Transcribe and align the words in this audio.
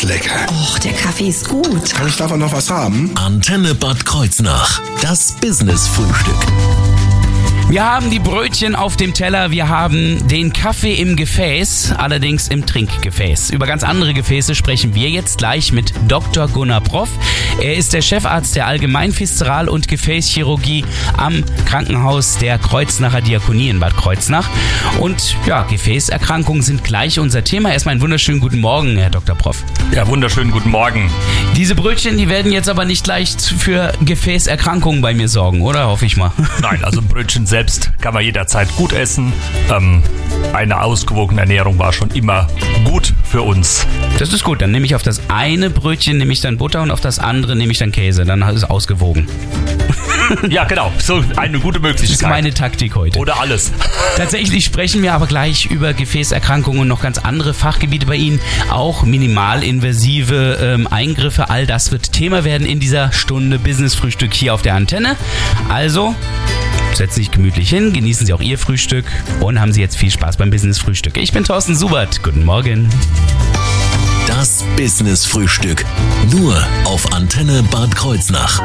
ist 0.00 0.08
lecker. 0.08 0.46
Och, 0.50 0.78
der 0.78 0.92
Kaffee 0.92 1.28
ist 1.28 1.48
gut. 1.48 1.94
Kann 1.94 2.08
ich 2.08 2.16
davon 2.16 2.40
noch 2.40 2.52
was 2.52 2.70
haben? 2.70 3.10
Antenne 3.16 3.74
Bad 3.74 4.04
Kreuznach. 4.04 4.80
Das 5.02 5.32
Business-Frühstück. 5.40 6.36
Wir 7.68 7.84
haben 7.84 8.10
die 8.10 8.18
Brötchen 8.18 8.74
auf 8.74 8.96
dem 8.96 9.14
Teller, 9.14 9.52
wir 9.52 9.68
haben 9.68 10.26
den 10.26 10.52
Kaffee 10.52 10.94
im 10.94 11.14
Gefäß, 11.14 11.92
allerdings 11.96 12.48
im 12.48 12.66
Trinkgefäß. 12.66 13.50
Über 13.50 13.66
ganz 13.66 13.84
andere 13.84 14.12
Gefäße 14.12 14.56
sprechen 14.56 14.94
wir 14.94 15.08
jetzt 15.08 15.38
gleich 15.38 15.70
mit 15.70 15.92
Dr. 16.08 16.48
Gunnar 16.48 16.80
Proff. 16.80 17.10
Er 17.60 17.76
ist 17.76 17.92
der 17.92 18.00
Chefarzt 18.00 18.56
der 18.56 18.66
Allgemeinviszeral- 18.66 19.68
und 19.68 19.86
Gefäßchirurgie 19.86 20.82
am 21.18 21.44
Krankenhaus 21.66 22.38
der 22.38 22.56
Kreuznacher 22.56 23.20
Diakonie 23.20 23.68
in 23.68 23.80
Bad 23.80 23.94
Kreuznach. 23.94 24.48
Und 24.98 25.36
ja, 25.46 25.64
Gefäßerkrankungen 25.64 26.62
sind 26.62 26.84
gleich 26.84 27.18
unser 27.18 27.44
Thema. 27.44 27.70
Erstmal 27.70 27.92
einen 27.92 28.00
wunderschönen 28.00 28.40
guten 28.40 28.60
Morgen, 28.60 28.96
Herr 28.96 29.10
Dr. 29.10 29.36
Proff. 29.36 29.62
Ja, 29.94 30.06
wunderschönen 30.06 30.52
guten 30.52 30.70
Morgen. 30.70 31.10
Diese 31.54 31.74
Brötchen, 31.74 32.16
die 32.16 32.30
werden 32.30 32.50
jetzt 32.50 32.70
aber 32.70 32.86
nicht 32.86 33.06
leicht 33.06 33.42
für 33.42 33.92
Gefäßerkrankungen 34.06 35.02
bei 35.02 35.12
mir 35.12 35.28
sorgen, 35.28 35.60
oder? 35.60 35.88
Hoffe 35.88 36.06
ich 36.06 36.16
mal. 36.16 36.32
Nein, 36.62 36.82
also 36.82 37.02
Brötchen 37.02 37.44
selbst 37.44 37.90
kann 38.00 38.14
man 38.14 38.24
jederzeit 38.24 38.74
gut 38.76 38.94
essen. 38.94 39.34
Ähm, 39.70 40.02
eine 40.54 40.82
ausgewogene 40.82 41.42
Ernährung 41.42 41.78
war 41.78 41.92
schon 41.92 42.10
immer 42.12 42.48
gut 42.84 43.12
für 43.24 43.42
uns. 43.42 43.86
Das 44.18 44.32
ist 44.32 44.44
gut. 44.44 44.62
Dann 44.62 44.70
nehme 44.70 44.86
ich 44.86 44.94
auf 44.94 45.02
das 45.02 45.20
eine 45.28 45.70
Brötchen 45.70 46.18
nehme 46.18 46.32
ich 46.32 46.40
dann 46.40 46.56
Butter 46.56 46.82
und 46.82 46.90
auf 46.90 47.00
das 47.00 47.18
andere 47.18 47.49
nehme 47.54 47.72
ich 47.72 47.78
dann 47.78 47.92
Käse. 47.92 48.24
Dann 48.24 48.42
ist 48.42 48.56
es 48.56 48.64
ausgewogen. 48.64 49.28
Ja, 50.48 50.64
genau. 50.64 50.92
So 50.98 51.24
eine 51.36 51.58
gute 51.58 51.80
Möglichkeit. 51.80 52.10
Das 52.10 52.16
ist 52.16 52.22
meine 52.22 52.54
Taktik 52.54 52.94
heute. 52.94 53.18
Oder 53.18 53.40
alles. 53.40 53.72
Tatsächlich 54.16 54.64
sprechen 54.64 55.02
wir 55.02 55.12
aber 55.12 55.26
gleich 55.26 55.66
über 55.66 55.92
Gefäßerkrankungen 55.92 56.80
und 56.80 56.88
noch 56.88 57.02
ganz 57.02 57.18
andere 57.18 57.54
Fachgebiete 57.54 58.06
bei 58.06 58.16
Ihnen. 58.16 58.40
Auch 58.70 59.02
minimalinvasive 59.02 60.58
ähm, 60.62 60.86
Eingriffe. 60.86 61.50
All 61.50 61.66
das 61.66 61.90
wird 61.92 62.12
Thema 62.12 62.44
werden 62.44 62.66
in 62.66 62.80
dieser 62.80 63.12
Stunde 63.12 63.58
Business 63.58 63.94
Frühstück 63.94 64.32
hier 64.32 64.54
auf 64.54 64.62
der 64.62 64.74
Antenne. 64.74 65.16
Also 65.68 66.14
setzen 66.94 67.14
Sie 67.14 67.20
sich 67.22 67.30
gemütlich 67.30 67.68
hin, 67.68 67.92
genießen 67.92 68.26
Sie 68.26 68.32
auch 68.32 68.40
Ihr 68.40 68.58
Frühstück 68.58 69.06
und 69.40 69.60
haben 69.60 69.72
Sie 69.72 69.80
jetzt 69.80 69.96
viel 69.96 70.10
Spaß 70.10 70.36
beim 70.36 70.50
Business 70.50 70.78
Frühstück. 70.78 71.16
Ich 71.16 71.32
bin 71.32 71.44
Thorsten 71.44 71.76
Subert. 71.76 72.22
Guten 72.22 72.44
Morgen. 72.44 72.88
Das 74.40 74.64
Business-Frühstück. 74.74 75.84
Nur 76.30 76.56
auf 76.86 77.12
Antenne 77.12 77.62
Bad 77.64 77.94
Kreuznach. 77.94 78.58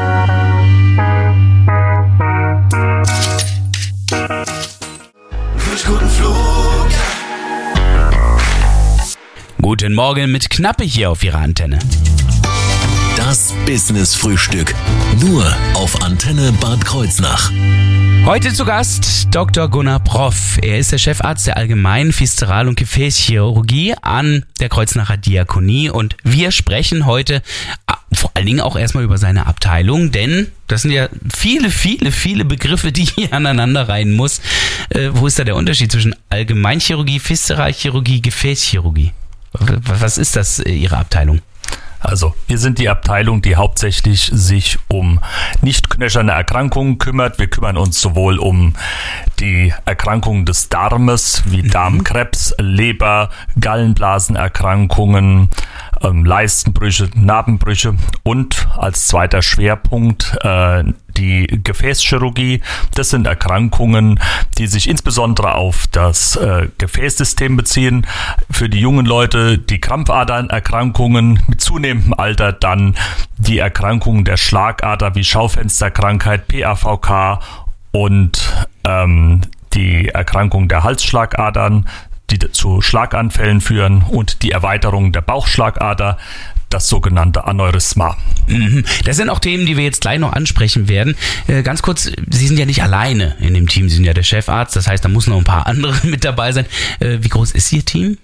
Wünsch 5.58 5.84
guten 5.84 6.10
Flug. 6.10 6.88
Guten 9.62 9.94
Morgen 9.96 10.32
mit 10.32 10.50
Knappe 10.50 10.86
hier 10.86 11.12
auf 11.12 11.22
Ihrer 11.26 11.40
Antenne. 11.40 11.80
Das 13.18 13.54
Business-Frühstück. 13.66 14.74
Nur 15.20 15.46
auf 15.74 16.02
Antenne 16.02 16.54
Bad 16.54 16.86
Kreuznach. 16.86 17.52
Heute 18.26 18.52
zu 18.52 18.66
Gast 18.66 19.28
Dr. 19.30 19.70
Gunnar 19.70 20.00
Proff. 20.00 20.58
Er 20.60 20.80
ist 20.80 20.92
der 20.92 20.98
Chefarzt 20.98 21.46
der 21.46 21.58
Allgemeinen 21.58 22.12
Viszeral- 22.12 22.68
und 22.68 22.76
Gefäßchirurgie 22.76 23.94
an 24.02 24.46
der 24.60 24.68
Kreuznacher 24.70 25.16
Diakonie 25.16 25.92
und 25.92 26.18
wir 26.24 26.52
sprechen 26.52 27.06
heute 27.06 27.44
ah, 27.86 27.98
vor 28.12 28.32
allen 28.34 28.48
Dingen 28.48 28.62
auch 28.62 28.78
erstmal 28.78 29.04
über 29.04 29.20
seine 29.20 29.46
Abteilung, 29.46 30.12
denn 30.12 30.48
das 30.66 30.82
sind 30.82 30.92
ja 30.92 31.08
viele, 31.32 31.70
viele, 31.70 32.12
viele 32.12 32.46
Begriffe, 32.46 32.92
die 32.92 33.06
hier 33.16 33.32
aneinander 33.32 33.88
rein 33.88 34.12
muss. 34.12 34.42
Äh, 34.90 35.10
wo 35.12 35.28
ist 35.28 35.38
da 35.38 35.44
der 35.44 35.56
Unterschied 35.56 35.92
zwischen 35.92 36.16
Allgemeinchirurgie, 36.30 37.22
Viszeralchirurgie, 37.24 38.24
Gefäßchirurgie? 38.24 39.12
Was 39.52 40.18
ist 40.18 40.36
das, 40.36 40.60
äh, 40.60 40.72
Ihre 40.72 40.98
Abteilung? 40.98 41.42
Also, 42.06 42.36
wir 42.48 42.60
sind 42.60 42.78
die 42.78 42.88
Abteilung, 42.88 43.42
die 43.42 43.56
hauptsächlich 43.56 44.30
sich 44.32 44.78
um 44.88 45.20
nicht 45.62 45.90
knöcherne 45.90 46.34
Erkrankungen 46.34 47.00
kümmert. 47.00 47.40
Wir 47.40 47.48
kümmern 47.48 47.78
uns 47.78 48.00
sowohl 48.00 48.38
um 48.38 48.76
die 49.40 49.74
Erkrankungen 49.86 50.46
des 50.46 50.70
Darmes 50.70 51.42
wie 51.48 51.64
Darmkrebs, 51.64 52.54
Leber, 52.60 53.32
Gallenblasenerkrankungen, 53.60 55.50
ähm, 56.04 56.26
Leistenbrüche, 56.26 57.10
Narbenbrüche 57.16 57.96
und 58.24 58.68
als 58.78 59.08
zweiter 59.08 59.42
Schwerpunkt 59.42 60.38
äh, 60.42 60.84
die 61.18 61.48
Gefäßchirurgie. 61.64 62.62
Das 62.94 63.10
sind 63.10 63.28
Erkrankungen, 63.28 64.20
die 64.58 64.68
sich 64.68 64.90
insbesondere 64.90 65.56
auf 65.56 65.86
das 65.92 66.36
äh, 66.36 66.70
Gefäßsystem 66.78 67.58
beziehen. 67.58 68.08
Für 68.50 68.70
die 68.70 68.80
jungen 68.80 69.06
Leute 69.06 69.58
die 69.58 69.80
Krampfadernerkrankungen, 69.80 71.40
mit 71.48 71.62
zunehmendem 71.62 72.14
Alter 72.14 72.54
dann 72.54 72.96
die 73.38 73.60
Erkrankungen 73.60 74.26
der 74.26 74.38
Schlagader 74.38 75.16
wie 75.16 75.24
Schaufensterkrankheit, 75.24 76.48
PAVK 76.48 77.40
und 77.92 78.68
ähm, 78.86 79.42
die 79.74 80.10
Erkrankung 80.10 80.68
der 80.68 80.84
Halsschlagadern, 80.84 81.88
die 82.30 82.40
zu 82.52 82.82
Schlaganfällen 82.82 83.62
führen 83.62 84.04
und 84.04 84.42
die 84.42 84.52
Erweiterung 84.52 85.12
der 85.12 85.22
Bauchschlagader, 85.22 86.18
das 86.70 86.90
sogenannte 86.90 87.46
Aneurysma. 87.46 88.18
Mhm. 88.48 88.84
Das 89.06 89.18
sind 89.18 89.30
auch 89.30 89.40
Themen, 89.40 89.66
die 89.66 89.78
wir 89.78 89.84
jetzt 89.84 90.02
gleich 90.02 90.20
noch 90.20 90.34
ansprechen 90.34 90.88
werden. 90.88 91.16
Äh, 91.48 91.64
ganz 91.64 91.82
kurz, 91.82 92.12
Sie 92.30 92.48
sind 92.48 92.58
ja 92.58 92.66
nicht 92.66 92.84
alleine 92.84 93.36
in 93.40 93.54
dem 93.54 93.68
Team, 93.68 93.88
Sie 93.88 93.96
sind 93.96 94.06
ja 94.06 94.14
der 94.14 94.24
Chefarzt, 94.24 94.76
das 94.76 94.88
heißt, 94.88 95.06
da 95.06 95.10
muss 95.10 95.28
noch 95.28 95.38
ein 95.38 95.44
paar 95.44 95.68
andere 95.68 95.96
mit 96.04 96.26
dabei 96.26 96.52
sein. 96.52 96.66
Äh, 97.00 97.20
wie 97.22 97.30
groß 97.30 97.52
ist 97.52 97.72
Ihr 97.72 97.86
Team? 97.86 98.18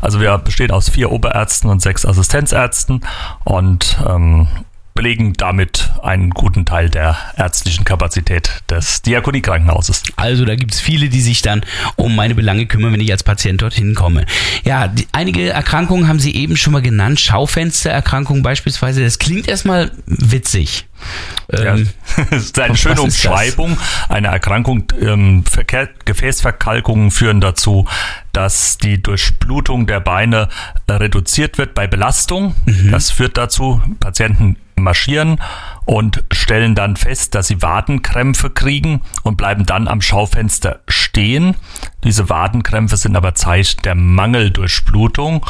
Also 0.00 0.20
wir 0.20 0.36
bestehen 0.38 0.72
aus 0.72 0.88
vier 0.88 1.12
Oberärzten 1.12 1.70
und 1.70 1.80
sechs 1.80 2.04
Assistenzärzten 2.04 3.02
und 3.44 3.96
ähm, 4.06 4.48
belegen 4.94 5.32
damit 5.34 5.90
einen 6.02 6.30
guten 6.30 6.64
Teil 6.64 6.90
der 6.90 7.16
ärztlichen 7.36 7.84
Kapazität 7.84 8.50
des 8.68 9.02
Diakoniekrankenhauses. 9.02 10.02
Also 10.16 10.44
da 10.44 10.54
gibt 10.54 10.74
es 10.74 10.80
viele, 10.80 11.08
die 11.08 11.20
sich 11.20 11.42
dann 11.42 11.64
um 11.96 12.14
meine 12.14 12.34
Belange 12.34 12.66
kümmern, 12.66 12.92
wenn 12.92 13.00
ich 13.00 13.10
als 13.10 13.22
Patient 13.22 13.62
dorthin 13.62 13.94
komme. 13.94 14.26
Ja, 14.64 14.88
die, 14.88 15.06
einige 15.12 15.50
Erkrankungen 15.50 16.08
haben 16.08 16.18
Sie 16.20 16.34
eben 16.34 16.56
schon 16.56 16.72
mal 16.72 16.82
genannt. 16.82 17.20
Schaufenstererkrankungen 17.20 18.42
beispielsweise. 18.42 19.02
Das 19.02 19.18
klingt 19.18 19.48
erstmal 19.48 19.92
witzig. 20.06 20.86
Ja, 21.50 21.74
Ähm, 21.74 21.88
das 22.30 22.42
ist 22.42 22.58
eine 22.60 22.76
schöne? 22.76 23.00
Umschreibung 23.02 23.76
einer 24.08 24.28
Erkrankung. 24.28 24.84
Ähm, 25.00 25.44
Verkehr, 25.44 25.88
Gefäßverkalkungen 26.04 27.10
führen 27.10 27.40
dazu, 27.40 27.86
dass 28.32 28.78
die 28.78 29.02
Durchblutung 29.02 29.86
der 29.86 30.00
Beine 30.00 30.48
reduziert 30.88 31.58
wird 31.58 31.74
bei 31.74 31.86
Belastung. 31.86 32.54
Das 32.90 33.10
führt 33.10 33.36
dazu, 33.36 33.82
Patienten 34.00 34.56
marschieren 34.76 35.40
und 35.84 36.24
stellen 36.32 36.74
dann 36.74 36.96
fest, 36.96 37.34
dass 37.34 37.48
sie 37.48 37.62
Wadenkrämpfe 37.62 38.50
kriegen 38.50 39.00
und 39.22 39.36
bleiben 39.36 39.66
dann 39.66 39.88
am 39.88 40.00
Schaufenster 40.00 40.80
stehen. 40.88 41.54
Diese 42.04 42.28
Wadenkrämpfe 42.28 42.96
sind 42.96 43.16
aber 43.16 43.34
Zeichen 43.34 43.82
der 43.82 43.94
Mangeldurchblutung 43.94 45.44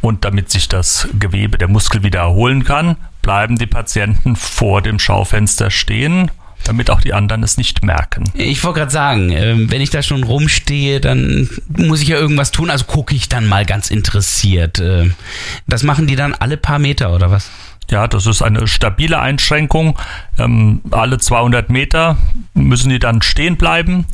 und 0.00 0.24
damit 0.24 0.50
sich 0.50 0.68
das 0.68 1.08
Gewebe 1.18 1.58
der 1.58 1.68
Muskel 1.68 2.02
wieder 2.02 2.20
erholen 2.20 2.64
kann, 2.64 2.96
bleiben 3.22 3.58
die 3.58 3.66
Patienten 3.66 4.36
vor 4.36 4.82
dem 4.82 4.98
Schaufenster 4.98 5.70
stehen, 5.70 6.30
damit 6.64 6.90
auch 6.90 7.00
die 7.00 7.12
anderen 7.12 7.42
es 7.42 7.58
nicht 7.58 7.84
merken. 7.84 8.24
Ich 8.34 8.62
wollte 8.64 8.80
gerade 8.80 8.90
sagen, 8.92 9.30
ähm, 9.32 9.70
wenn 9.70 9.82
ich 9.82 9.90
da 9.90 10.02
schon 10.02 10.22
rumstehe, 10.24 11.00
dann 11.00 11.48
muss 11.68 12.00
ich 12.00 12.08
ja 12.08 12.16
irgendwas 12.16 12.52
tun. 12.52 12.70
Also 12.70 12.86
gucke 12.86 13.14
ich 13.14 13.28
dann 13.28 13.46
mal 13.46 13.66
ganz 13.66 13.90
interessiert. 13.90 14.78
Äh, 14.78 15.10
Das 15.66 15.82
machen 15.82 16.06
die 16.06 16.16
dann 16.16 16.34
alle 16.34 16.56
paar 16.56 16.78
Meter 16.78 17.14
oder 17.14 17.30
was? 17.30 17.50
Ja, 17.90 18.06
das 18.08 18.26
ist 18.26 18.42
eine 18.42 18.66
stabile 18.66 19.20
Einschränkung. 19.20 19.98
Ähm, 20.38 20.80
alle 20.90 21.18
200 21.18 21.70
Meter 21.70 22.16
müssen 22.54 22.88
die 22.88 22.98
dann 22.98 23.22
stehen 23.22 23.56
bleiben 23.56 24.06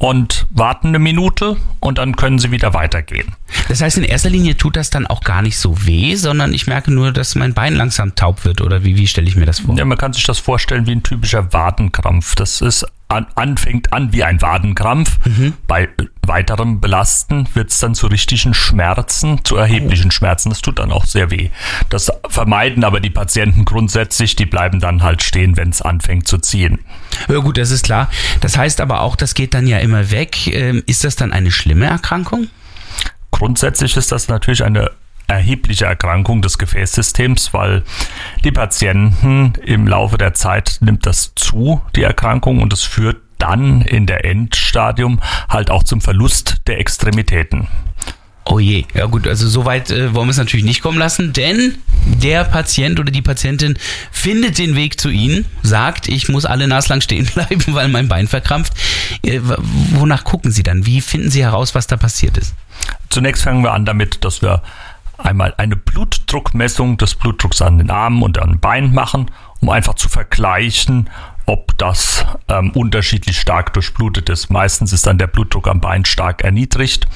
und 0.00 0.46
warten 0.50 0.88
eine 0.88 0.98
Minute 0.98 1.58
und 1.78 1.98
dann 1.98 2.16
können 2.16 2.38
sie 2.38 2.50
wieder 2.50 2.72
weitergehen. 2.72 3.34
Das 3.68 3.82
heißt, 3.82 3.98
in 3.98 4.04
erster 4.04 4.30
Linie 4.30 4.56
tut 4.56 4.76
das 4.76 4.88
dann 4.88 5.06
auch 5.06 5.20
gar 5.20 5.42
nicht 5.42 5.58
so 5.58 5.86
weh, 5.86 6.14
sondern 6.14 6.54
ich 6.54 6.66
merke 6.66 6.90
nur, 6.90 7.12
dass 7.12 7.34
mein 7.34 7.52
Bein 7.52 7.74
langsam 7.74 8.14
taub 8.14 8.46
wird. 8.46 8.62
Oder 8.62 8.82
wie, 8.82 8.96
wie 8.96 9.06
stelle 9.06 9.28
ich 9.28 9.36
mir 9.36 9.44
das 9.44 9.60
vor? 9.60 9.76
Ja, 9.76 9.84
man 9.84 9.98
kann 9.98 10.14
sich 10.14 10.24
das 10.24 10.38
vorstellen 10.38 10.86
wie 10.86 10.92
ein 10.92 11.02
typischer 11.02 11.52
Wadenkrampf. 11.52 12.34
Das 12.34 12.62
ist 12.62 12.86
an, 13.10 13.26
anfängt 13.34 13.92
an 13.92 14.12
wie 14.12 14.24
ein 14.24 14.40
Wadenkrampf. 14.40 15.18
Bei 15.66 15.88
weiterem 16.26 16.80
Belasten 16.80 17.48
wird 17.54 17.70
es 17.70 17.78
dann 17.78 17.94
zu 17.94 18.06
richtigen 18.06 18.54
Schmerzen, 18.54 19.44
zu 19.44 19.56
erheblichen 19.56 20.10
Schmerzen. 20.10 20.50
Das 20.50 20.60
tut 20.60 20.78
dann 20.78 20.92
auch 20.92 21.04
sehr 21.04 21.30
weh. 21.30 21.50
Das 21.88 22.10
vermeiden 22.28 22.84
aber 22.84 23.00
die 23.00 23.10
Patienten 23.10 23.64
grundsätzlich. 23.64 24.36
Die 24.36 24.46
bleiben 24.46 24.80
dann 24.80 25.02
halt 25.02 25.22
stehen, 25.22 25.56
wenn 25.56 25.70
es 25.70 25.82
anfängt 25.82 26.28
zu 26.28 26.38
ziehen. 26.38 26.78
Ja 27.28 27.38
gut, 27.38 27.58
das 27.58 27.70
ist 27.70 27.84
klar. 27.84 28.10
Das 28.40 28.56
heißt 28.56 28.80
aber 28.80 29.00
auch, 29.00 29.16
das 29.16 29.34
geht 29.34 29.54
dann 29.54 29.66
ja 29.66 29.78
immer 29.78 30.10
weg. 30.10 30.46
Ähm, 30.46 30.82
Ist 30.86 31.04
das 31.04 31.16
dann 31.16 31.32
eine 31.32 31.50
schlimme 31.50 31.86
Erkrankung? 31.86 32.48
Grundsätzlich 33.30 33.96
ist 33.96 34.12
das 34.12 34.28
natürlich 34.28 34.62
eine 34.64 34.90
erhebliche 35.30 35.86
Erkrankung 35.86 36.42
des 36.42 36.58
Gefäßsystems, 36.58 37.54
weil 37.54 37.82
die 38.44 38.52
Patienten 38.52 39.54
im 39.64 39.86
Laufe 39.86 40.18
der 40.18 40.34
Zeit 40.34 40.78
nimmt 40.80 41.06
das 41.06 41.34
zu, 41.34 41.80
die 41.96 42.02
Erkrankung, 42.02 42.60
und 42.60 42.72
es 42.72 42.82
führt 42.82 43.18
dann 43.38 43.82
in 43.82 44.06
der 44.06 44.24
Endstadium 44.24 45.20
halt 45.48 45.70
auch 45.70 45.82
zum 45.82 46.00
Verlust 46.00 46.58
der 46.66 46.78
Extremitäten. 46.78 47.68
Oh 48.44 48.58
je, 48.58 48.84
ja 48.94 49.06
gut, 49.06 49.28
also 49.28 49.48
so 49.48 49.64
weit 49.64 49.90
äh, 49.90 50.14
wollen 50.14 50.26
wir 50.26 50.32
es 50.32 50.38
natürlich 50.38 50.64
nicht 50.64 50.82
kommen 50.82 50.98
lassen, 50.98 51.32
denn 51.32 51.76
der 52.04 52.42
Patient 52.44 52.98
oder 52.98 53.12
die 53.12 53.22
Patientin 53.22 53.78
findet 54.10 54.58
den 54.58 54.74
Weg 54.74 54.98
zu 54.98 55.08
Ihnen, 55.08 55.44
sagt, 55.62 56.08
ich 56.08 56.28
muss 56.28 56.46
alle 56.46 56.66
naslang 56.66 57.00
stehen 57.00 57.26
bleiben, 57.34 57.62
weil 57.68 57.88
mein 57.88 58.08
Bein 58.08 58.26
verkrampft. 58.26 58.72
Äh, 59.22 59.40
wonach 59.42 60.24
gucken 60.24 60.50
Sie 60.50 60.62
dann? 60.62 60.86
Wie 60.86 61.00
finden 61.00 61.30
Sie 61.30 61.44
heraus, 61.44 61.74
was 61.74 61.86
da 61.86 61.96
passiert 61.96 62.38
ist? 62.38 62.54
Zunächst 63.10 63.44
fangen 63.44 63.62
wir 63.62 63.72
an 63.72 63.84
damit, 63.84 64.24
dass 64.24 64.42
wir 64.42 64.62
einmal 65.24 65.54
eine 65.56 65.76
Blutdruckmessung 65.76 66.96
des 66.96 67.14
Blutdrucks 67.14 67.62
an 67.62 67.78
den 67.78 67.90
Armen 67.90 68.22
und 68.22 68.38
an 68.38 68.50
den 68.50 68.60
Beinen 68.60 68.94
machen, 68.94 69.30
um 69.60 69.70
einfach 69.70 69.94
zu 69.94 70.08
vergleichen, 70.08 71.10
ob 71.46 71.76
das 71.78 72.24
ähm, 72.48 72.70
unterschiedlich 72.70 73.38
stark 73.38 73.72
durchblutet 73.72 74.28
ist. 74.28 74.50
Meistens 74.50 74.92
ist 74.92 75.06
dann 75.06 75.18
der 75.18 75.26
Blutdruck 75.26 75.68
am 75.68 75.80
Bein 75.80 76.04
stark 76.04 76.42
erniedrigt 76.42 77.08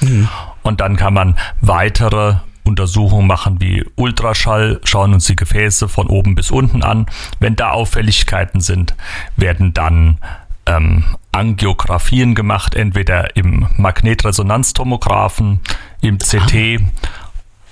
und 0.63 0.81
dann 0.81 0.97
kann 0.97 1.13
man 1.13 1.37
weitere 1.61 2.35
Untersuchungen 2.65 3.27
machen 3.27 3.61
wie 3.61 3.85
Ultraschall, 3.95 4.81
schauen 4.83 5.13
uns 5.13 5.25
die 5.25 5.35
Gefäße 5.35 5.87
von 5.87 6.07
oben 6.07 6.35
bis 6.35 6.51
unten 6.51 6.83
an. 6.83 7.05
Wenn 7.39 7.55
da 7.55 7.69
Auffälligkeiten 7.71 8.59
sind, 8.59 8.95
werden 9.37 9.73
dann 9.73 10.17
ähm, 10.65 11.03
Angiografien 11.31 12.33
gemacht, 12.33 12.75
entweder 12.75 13.35
im 13.35 13.67
Magnetresonanztomographen, 13.77 15.59
im 16.01 16.17
CT 16.17 16.81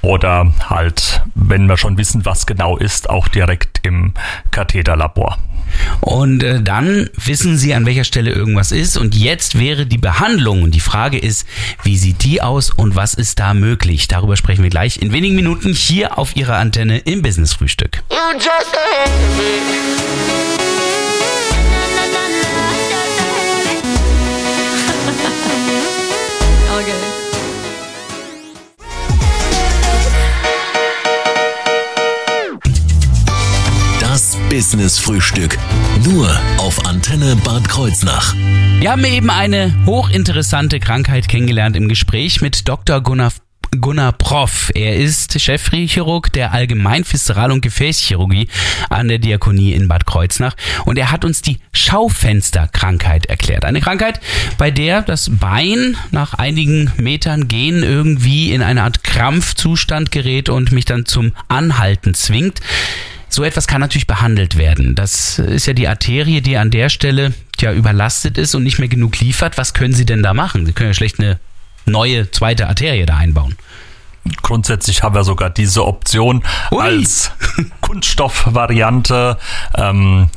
oder 0.04 0.54
halt, 0.70 1.24
wenn 1.34 1.66
wir 1.66 1.78
schon 1.78 1.98
wissen, 1.98 2.26
was 2.26 2.46
genau 2.46 2.78
ist, 2.78 3.10
auch 3.10 3.28
direkt 3.28 3.80
im 3.84 4.14
Katheterlabor. 4.52 5.40
Und 6.02 6.44
äh, 6.44 6.62
dann 6.62 7.10
wissen 7.16 7.58
Sie, 7.58 7.74
an 7.74 7.88
welcher 7.88 8.04
Stelle 8.04 8.32
irgendwas 8.32 8.72
ist. 8.72 8.98
Und 8.98 9.16
jetzt 9.16 9.58
wäre 9.58 9.88
die 9.88 9.98
Behandlung. 9.98 10.62
Und 10.62 10.76
die 10.76 10.80
Frage 10.80 11.18
ist, 11.18 11.48
wie 11.82 11.98
sieht 11.98 12.24
die 12.24 12.42
aus 12.42 12.70
und 12.70 12.96
was 12.96 13.16
ist 13.16 13.40
da 13.40 13.56
möglich? 13.56 14.08
Darüber 14.08 14.38
sprechen 14.38 14.62
wir 14.62 14.70
gleich 14.70 15.02
in 15.02 15.12
wenigen 15.12 15.36
Minuten 15.36 15.74
hier 15.74 16.20
auf 16.20 16.36
Ihrer 16.36 16.58
Antenne 16.58 17.00
im 17.00 17.24
Business 17.24 17.54
Frühstück. 17.54 18.04
You 26.86 27.13
Business 34.74 34.98
Frühstück. 34.98 35.60
Nur 36.04 36.28
auf 36.58 36.88
Antenne 36.88 37.36
Bad 37.44 37.70
Kreuznach. 37.70 38.34
Wir 38.80 38.92
haben 38.92 39.06
eben 39.06 39.30
eine 39.30 39.72
hochinteressante 39.86 40.80
Krankheit 40.80 41.28
kennengelernt 41.28 41.76
im 41.76 41.88
Gespräch 41.88 42.42
mit 42.42 42.68
Dr. 42.68 43.00
Gunnar 43.02 43.32
Gunnar 43.80 44.14
Proff. 44.14 44.72
Er 44.74 44.96
ist 44.96 45.40
Chefchirurg 45.40 46.34
der 46.34 46.54
Allgemein 46.54 47.06
Viszeral- 47.06 47.52
und 47.52 47.62
Gefäßchirurgie 47.62 48.48
an 48.90 49.10
der 49.10 49.20
Diakonie 49.20 49.74
in 49.74 49.88
Bad 49.88 50.08
Kreuznach 50.08 50.56
und 50.86 50.98
er 50.98 51.12
hat 51.12 51.24
uns 51.24 51.44
die 51.44 51.60
Schaufensterkrankheit 51.72 53.28
erklärt. 53.28 53.66
Eine 53.66 53.80
Krankheit, 53.80 54.22
bei 54.58 54.72
der 54.72 55.04
das 55.04 55.30
Bein 55.32 55.98
nach 56.10 56.34
einigen 56.34 56.92
Metern 56.98 57.48
gehen 57.48 57.84
irgendwie 57.84 58.52
in 58.52 58.64
eine 58.64 58.82
Art 58.82 59.04
Krampfzustand 59.04 60.10
gerät 60.10 60.50
und 60.50 60.72
mich 60.72 60.86
dann 60.86 61.06
zum 61.06 61.34
Anhalten 61.48 62.16
zwingt. 62.16 62.60
So 63.34 63.44
etwas 63.44 63.66
kann 63.66 63.82
natürlich 63.82 64.06
behandelt 64.06 64.60
werden. 64.60 64.94
Das 64.94 65.40
ist 65.40 65.66
ja 65.66 65.74
die 65.74 65.88
Arterie, 65.88 66.42
die 66.42 66.56
an 66.58 66.70
der 66.70 66.90
Stelle 66.90 67.34
ja 67.60 67.74
überlastet 67.74 68.38
ist 68.38 68.54
und 68.54 68.62
nicht 68.62 68.78
mehr 68.78 68.88
genug 68.88 69.20
liefert. 69.22 69.58
Was 69.58 69.74
können 69.74 69.96
Sie 69.96 70.06
denn 70.06 70.22
da 70.22 70.36
machen? 70.36 70.68
Sie 70.68 70.72
können 70.72 70.92
ja 70.92 70.94
schlecht 70.94 71.20
eine 71.20 71.40
neue 71.88 72.30
zweite 72.30 72.68
Arterie 72.68 73.08
da 73.08 73.18
einbauen. 73.18 73.56
Grundsätzlich 74.44 75.02
haben 75.02 75.16
wir 75.16 75.24
sogar 75.24 75.50
diese 75.50 75.84
Option 75.84 76.44
Ui. 76.70 76.80
als 76.80 77.32
Kunststoffvariante 77.82 79.40
ähm, 79.74 80.30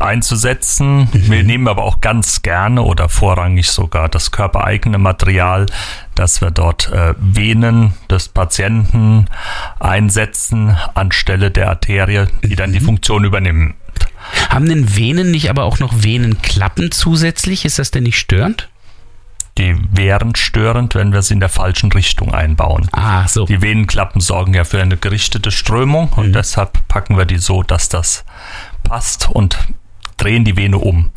einzusetzen. 0.00 1.08
Mhm. 1.12 1.30
Wir 1.30 1.44
nehmen 1.44 1.68
aber 1.68 1.84
auch 1.84 2.00
ganz 2.00 2.42
gerne 2.42 2.82
oder 2.82 3.08
vorrangig 3.08 3.70
sogar 3.70 4.08
das 4.08 4.32
körpereigene 4.32 4.98
Material, 4.98 5.66
dass 6.20 6.40
wir 6.42 6.50
dort 6.50 6.90
äh, 6.92 7.14
Venen 7.18 7.94
des 8.10 8.28
Patienten 8.28 9.26
einsetzen 9.78 10.76
anstelle 10.94 11.50
der 11.50 11.68
Arterie, 11.70 12.26
die 12.44 12.56
dann 12.56 12.70
Mhm. 12.70 12.74
die 12.74 12.80
Funktion 12.80 13.24
übernimmt. 13.24 13.74
Haben 14.50 14.68
denn 14.68 14.94
Venen 14.96 15.30
nicht 15.30 15.48
aber 15.50 15.64
auch 15.64 15.78
noch 15.78 16.02
Venenklappen 16.02 16.92
zusätzlich? 16.92 17.64
Ist 17.64 17.78
das 17.78 17.90
denn 17.90 18.02
nicht 18.04 18.18
störend? 18.18 18.68
Die 19.58 19.74
wären 19.92 20.36
störend, 20.36 20.94
wenn 20.94 21.12
wir 21.12 21.22
sie 21.22 21.34
in 21.34 21.40
der 21.40 21.48
falschen 21.48 21.90
Richtung 21.90 22.32
einbauen. 22.34 22.86
Ah, 22.92 23.26
so. 23.26 23.46
Die 23.46 23.62
Venenklappen 23.62 24.20
sorgen 24.20 24.54
ja 24.54 24.64
für 24.64 24.80
eine 24.80 24.96
gerichtete 24.96 25.50
Strömung 25.50 26.10
und 26.12 26.28
Mhm. 26.28 26.32
deshalb 26.34 26.86
packen 26.86 27.16
wir 27.16 27.24
die 27.24 27.38
so, 27.38 27.62
dass 27.62 27.88
das 27.88 28.24
passt 28.84 29.28
und 29.30 29.58
drehen 30.18 30.44
die 30.44 30.56
Vene 30.56 30.78
um, 30.78 31.10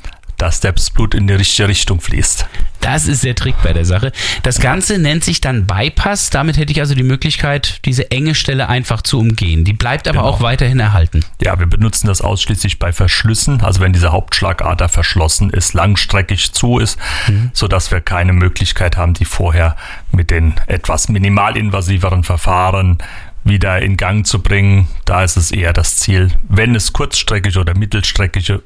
dass 0.44 0.60
das 0.60 0.90
Blut 0.92 1.16
in 1.16 1.26
die 1.26 1.36
richtige 1.36 1.70
Richtung 1.70 2.02
fließt. 2.02 2.46
Das 2.82 3.08
ist 3.08 3.24
der 3.24 3.34
Trick 3.34 3.56
bei 3.64 3.72
der 3.72 3.86
Sache. 3.86 4.12
Das 4.44 4.60
Ganze 4.60 4.98
nennt 5.00 5.24
sich 5.24 5.40
dann 5.40 5.66
Bypass. 5.66 6.32
Damit 6.32 6.58
hätte 6.58 6.74
ich 6.74 6.82
also 6.82 6.96
die 6.96 7.04
Möglichkeit, 7.04 7.80
diese 7.86 8.12
enge 8.12 8.36
Stelle 8.36 8.68
einfach 8.68 9.02
zu 9.04 9.20
umgehen. 9.20 9.64
Die 9.64 9.72
bleibt 9.72 10.06
aber 10.10 10.18
Genau. 10.20 10.30
auch 10.30 10.42
weiterhin 10.42 10.82
erhalten. 10.82 11.24
Ja, 11.42 11.58
wir 11.60 11.66
benutzen 11.66 12.08
das 12.08 12.20
ausschließlich 12.20 12.78
bei 12.78 12.92
Verschlüssen, 12.92 13.62
also 13.62 13.80
wenn 13.80 13.94
diese 13.94 14.12
Hauptschlagader 14.12 14.90
verschlossen 14.90 15.50
ist, 15.50 15.74
langstreckig 15.76 16.52
zu 16.52 16.78
ist, 16.80 17.00
so 17.54 17.70
dass 17.70 17.90
wir 17.92 18.02
keine 18.02 18.34
Möglichkeit 18.34 18.98
haben, 18.98 19.14
die 19.14 19.24
vorher 19.24 19.78
mit 20.12 20.30
den 20.30 20.56
etwas 20.68 21.08
minimalinvasiveren 21.08 22.26
Verfahren 22.26 22.98
wieder 23.46 23.82
in 23.82 23.96
Gang 23.96 24.28
zu 24.28 24.42
bringen. 24.42 24.90
Da 25.06 25.24
ist 25.24 25.38
es 25.38 25.52
eher 25.52 25.72
das 25.72 25.96
Ziel, 25.96 26.32
wenn 26.50 26.76
es 26.76 26.92
kurzstreckige 26.92 27.60
oder 27.62 27.78
mittelstreckige 27.78 28.62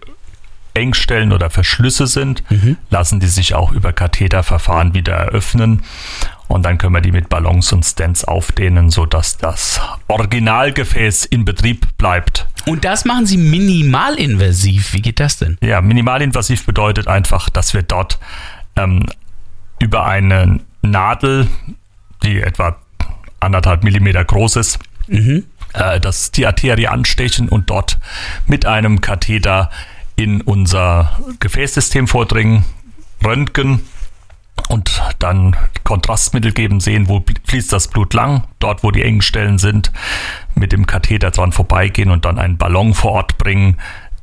Engstellen 0.78 1.34
oder 1.34 1.50
Verschlüsse 1.50 2.08
sind, 2.08 2.44
lassen 2.90 3.20
die 3.20 3.28
sich 3.28 3.56
auch 3.56 3.72
über 3.72 3.94
Katheterverfahren 3.94 4.94
wieder 4.94 5.14
eröffnen. 5.14 5.84
Und 6.48 6.64
dann 6.64 6.78
können 6.78 6.94
wir 6.94 7.02
die 7.02 7.12
mit 7.12 7.30
Ballons 7.30 7.74
und 7.74 7.84
Stents 7.84 8.24
aufdehnen, 8.24 8.90
sodass 8.90 9.38
das 9.38 9.82
Originalgefäß 10.08 11.26
in 11.26 11.44
Betrieb 11.44 11.86
bleibt. 11.98 12.48
Und 12.66 12.86
das 12.86 13.06
machen 13.06 13.26
Sie 13.26 13.38
minimalinvasiv. 13.38 14.94
Wie 14.94 15.02
geht 15.02 15.20
das 15.20 15.38
denn? 15.38 15.58
Ja, 15.62 15.82
minimalinvasiv 15.82 16.66
bedeutet 16.66 17.08
einfach, 17.08 17.50
dass 17.50 17.74
wir 17.74 17.82
dort 17.82 18.20
ähm, 18.76 19.06
über 19.80 20.06
eine 20.06 20.60
Nadel, 20.82 21.48
die 22.24 22.42
etwa 22.42 22.78
anderthalb 23.40 23.84
Millimeter 23.84 24.24
groß 24.24 24.56
ist, 24.58 24.80
äh, 25.74 26.00
dass 26.00 26.32
die 26.32 26.46
Arterie 26.46 26.88
anstechen 26.88 27.50
und 27.50 27.70
dort 27.70 28.00
mit 28.46 28.66
einem 28.66 29.02
Katheter 29.02 29.70
in 30.18 30.42
unser 30.42 31.18
Gefäßsystem 31.40 32.08
vordringen, 32.08 32.66
röntgen 33.24 33.82
und 34.68 35.02
dann 35.20 35.56
Kontrastmittel 35.84 36.52
geben, 36.52 36.80
sehen, 36.80 37.08
wo 37.08 37.24
fließt 37.46 37.72
das 37.72 37.88
Blut 37.88 38.14
lang, 38.14 38.44
dort 38.60 38.84
wo 38.84 38.92
die 38.92 39.04
engen 39.04 39.22
Stellen 39.22 39.60
sind, 39.60 39.92
mit 40.56 40.72
dem 40.72 40.86
Katheter 40.86 41.32
dran 41.32 41.52
vorbeigehen 41.52 42.12
und 42.12 42.26
dann 42.26 42.40
einen 42.40 42.58
Ballon 42.58 42.94
vor 42.94 43.12
Ort 43.12 43.38
bringen, 43.38 43.78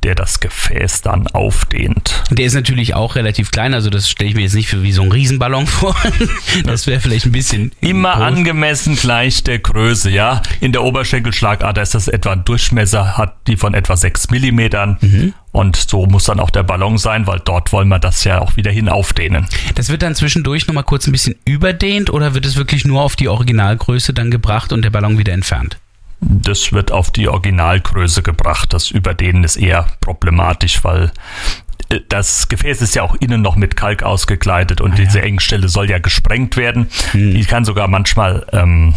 der 0.05 0.13
das 0.13 0.39
Gefäß 0.39 1.01
dann 1.01 1.25
aufdehnt. 1.25 2.21
Der 2.29 2.45
ist 2.45 2.53
natürlich 2.53 2.93
auch 2.93 3.15
relativ 3.15 3.49
klein, 3.49 3.73
also 3.73 3.89
das 3.89 4.07
stelle 4.07 4.29
ich 4.29 4.35
mir 4.35 4.43
jetzt 4.43 4.53
nicht 4.53 4.67
für 4.69 4.83
wie 4.83 4.91
so 4.91 5.01
ein 5.01 5.11
Riesenballon 5.11 5.65
vor. 5.67 5.95
Das 6.63 6.85
wäre 6.85 7.01
vielleicht 7.01 7.25
ein 7.25 7.31
bisschen 7.31 7.71
Immer 7.81 8.13
groß. 8.13 8.21
angemessen 8.21 8.95
gleich 8.97 9.43
der 9.43 9.57
Größe, 9.57 10.11
ja. 10.11 10.43
In 10.59 10.73
der 10.73 10.83
Oberschenkelschlagader 10.83 11.81
ist 11.81 11.95
das 11.95 12.07
etwa 12.07 12.33
ein 12.33 12.45
Durchmesser, 12.45 13.17
hat 13.17 13.35
die 13.47 13.57
von 13.57 13.73
etwa 13.73 13.97
6 13.97 14.29
Millimetern. 14.29 15.33
Und 15.51 15.75
so 15.75 16.05
muss 16.05 16.25
dann 16.25 16.39
auch 16.39 16.51
der 16.51 16.61
Ballon 16.63 16.99
sein, 16.99 17.25
weil 17.25 17.39
dort 17.43 17.71
wollen 17.71 17.87
wir 17.87 17.97
das 17.97 18.23
ja 18.25 18.41
auch 18.41 18.55
wieder 18.57 18.69
hin 18.71 18.87
aufdehnen. 18.89 19.47
Das 19.73 19.89
wird 19.89 20.03
dann 20.03 20.13
zwischendurch 20.13 20.67
nochmal 20.67 20.83
kurz 20.83 21.07
ein 21.07 21.13
bisschen 21.13 21.35
überdehnt 21.45 22.11
oder 22.13 22.35
wird 22.35 22.45
es 22.45 22.57
wirklich 22.57 22.85
nur 22.85 23.01
auf 23.01 23.15
die 23.15 23.27
Originalgröße 23.27 24.13
dann 24.13 24.29
gebracht 24.29 24.71
und 24.71 24.83
der 24.83 24.91
Ballon 24.91 25.17
wieder 25.17 25.33
entfernt? 25.33 25.77
Das 26.21 26.71
wird 26.71 26.91
auf 26.91 27.11
die 27.11 27.27
Originalgröße 27.27 28.23
gebracht. 28.23 28.73
Das 28.73 28.89
Überdehnen 28.89 29.43
ist 29.43 29.57
eher 29.57 29.85
problematisch, 30.01 30.83
weil 30.83 31.11
äh, 31.89 31.99
das 32.09 32.47
Gefäß 32.47 32.81
ist 32.81 32.95
ja 32.95 33.03
auch 33.03 33.15
innen 33.15 33.41
noch 33.41 33.55
mit 33.55 33.75
Kalk 33.75 34.03
ausgekleidet 34.03 34.81
und 34.81 34.97
diese 34.97 35.21
Engstelle 35.21 35.67
soll 35.67 35.89
ja 35.89 35.99
gesprengt 35.99 36.57
werden. 36.57 36.89
Die 37.13 37.45
kann 37.45 37.65
sogar 37.65 37.87
manchmal 37.87 38.45
ähm, 38.51 38.95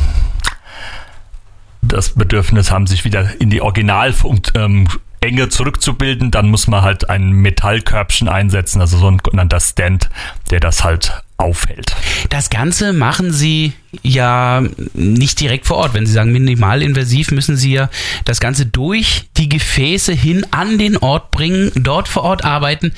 das 1.83 2.11
Bedürfnis 2.11 2.71
haben, 2.71 2.87
sich 2.87 3.05
wieder 3.05 3.41
in 3.41 3.51
die 3.51 3.61
Originalfunkt 3.61 4.53
ähm, 4.55 4.89
Enge 5.21 5.49
zurückzubilden. 5.49 6.31
Dann 6.31 6.49
muss 6.49 6.69
man 6.69 6.83
halt 6.83 7.11
ein 7.11 7.31
Metallkörbchen 7.31 8.29
einsetzen, 8.29 8.81
also 8.81 8.99
so 8.99 9.11
ein 9.11 9.19
genannter 9.19 9.61
Stand, 9.61 10.09
der 10.51 10.61
das 10.61 10.85
halt 10.85 11.23
aufhält. 11.39 11.95
Das 12.31 12.51
Ganze 12.51 12.93
machen 12.93 13.33
Sie 13.33 13.73
ja 14.03 14.63
nicht 14.93 15.41
direkt 15.41 15.67
vor 15.67 15.77
Ort. 15.77 15.95
Wenn 15.95 16.05
Sie 16.05 16.13
sagen 16.13 16.33
minimalinvasiv, 16.33 17.31
müssen 17.31 17.57
Sie 17.57 17.73
ja 17.73 17.89
das 18.25 18.41
Ganze 18.41 18.67
durch 18.67 19.29
die 19.37 19.49
Gefäße 19.49 20.13
hin 20.13 20.45
an 20.51 20.79
den 20.79 20.97
Ort 20.97 21.31
bringen, 21.31 21.71
dort 21.77 22.09
vor 22.09 22.25
Ort 22.25 22.45
arbeiten. 22.45 22.93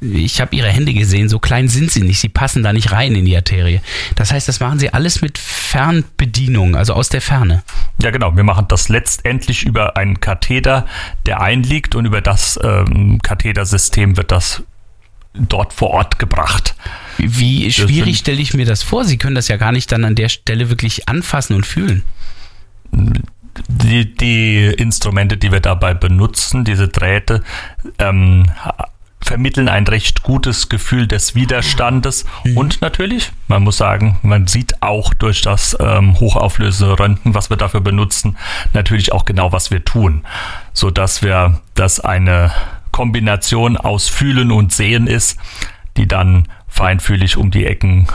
Ich 0.00 0.40
habe 0.40 0.54
Ihre 0.54 0.68
Hände 0.68 0.94
gesehen, 0.94 1.28
so 1.28 1.40
klein 1.40 1.68
sind 1.68 1.90
sie 1.90 2.02
nicht. 2.02 2.20
Sie 2.20 2.28
passen 2.28 2.62
da 2.62 2.72
nicht 2.72 2.92
rein 2.92 3.14
in 3.16 3.24
die 3.24 3.36
Arterie. 3.36 3.80
Das 4.14 4.32
heißt, 4.32 4.46
das 4.46 4.60
machen 4.60 4.78
Sie 4.78 4.92
alles 4.92 5.20
mit 5.20 5.36
Fernbedienung, 5.36 6.76
also 6.76 6.94
aus 6.94 7.08
der 7.08 7.20
Ferne. 7.20 7.64
Ja, 8.00 8.12
genau. 8.12 8.36
Wir 8.36 8.44
machen 8.44 8.66
das 8.68 8.88
letztendlich 8.88 9.64
über 9.64 9.96
einen 9.96 10.20
Katheter, 10.20 10.86
der 11.26 11.40
einliegt 11.40 11.96
und 11.96 12.04
über 12.04 12.20
das 12.20 12.58
ähm, 12.62 13.20
Kathetersystem 13.20 14.16
wird 14.16 14.30
das 14.30 14.62
dort 15.34 15.72
vor 15.72 15.90
Ort 15.90 16.18
gebracht. 16.18 16.74
Wie 17.18 17.70
schwierig 17.72 18.18
stelle 18.18 18.40
ich 18.40 18.54
mir 18.54 18.66
das 18.66 18.82
vor? 18.82 19.04
Sie 19.04 19.18
können 19.18 19.34
das 19.34 19.48
ja 19.48 19.56
gar 19.56 19.72
nicht 19.72 19.90
dann 19.92 20.04
an 20.04 20.14
der 20.14 20.28
Stelle 20.28 20.70
wirklich 20.70 21.08
anfassen 21.08 21.54
und 21.54 21.66
fühlen. 21.66 22.02
Die, 23.68 24.14
die 24.14 24.66
Instrumente, 24.66 25.36
die 25.36 25.52
wir 25.52 25.60
dabei 25.60 25.94
benutzen, 25.94 26.64
diese 26.64 26.88
Drähte, 26.88 27.42
ähm, 27.98 28.46
vermitteln 29.24 29.68
ein 29.68 29.86
recht 29.86 30.22
gutes 30.22 30.68
Gefühl 30.68 31.06
des 31.06 31.34
Widerstandes 31.34 32.26
mhm. 32.44 32.58
und 32.58 32.82
natürlich, 32.82 33.32
man 33.48 33.62
muss 33.62 33.78
sagen, 33.78 34.18
man 34.22 34.46
sieht 34.46 34.82
auch 34.82 35.14
durch 35.14 35.40
das 35.40 35.76
ähm, 35.80 36.20
hochauflösende 36.20 36.98
Röntgen, 36.98 37.34
was 37.34 37.48
wir 37.48 37.56
dafür 37.56 37.80
benutzen, 37.80 38.36
natürlich 38.74 39.12
auch 39.12 39.24
genau, 39.24 39.50
was 39.50 39.70
wir 39.70 39.84
tun, 39.84 40.24
so 40.74 40.90
dass 40.90 41.22
wir, 41.22 41.60
dass 41.74 42.00
eine 42.00 42.52
Kombination 42.94 43.76
aus 43.76 44.08
Fühlen 44.08 44.52
und 44.52 44.72
Sehen 44.72 45.08
ist, 45.08 45.36
die 45.96 46.06
dann 46.06 46.46
feinfühlig 46.68 47.36
um 47.36 47.50
die 47.50 47.66
Ecken 47.66 48.06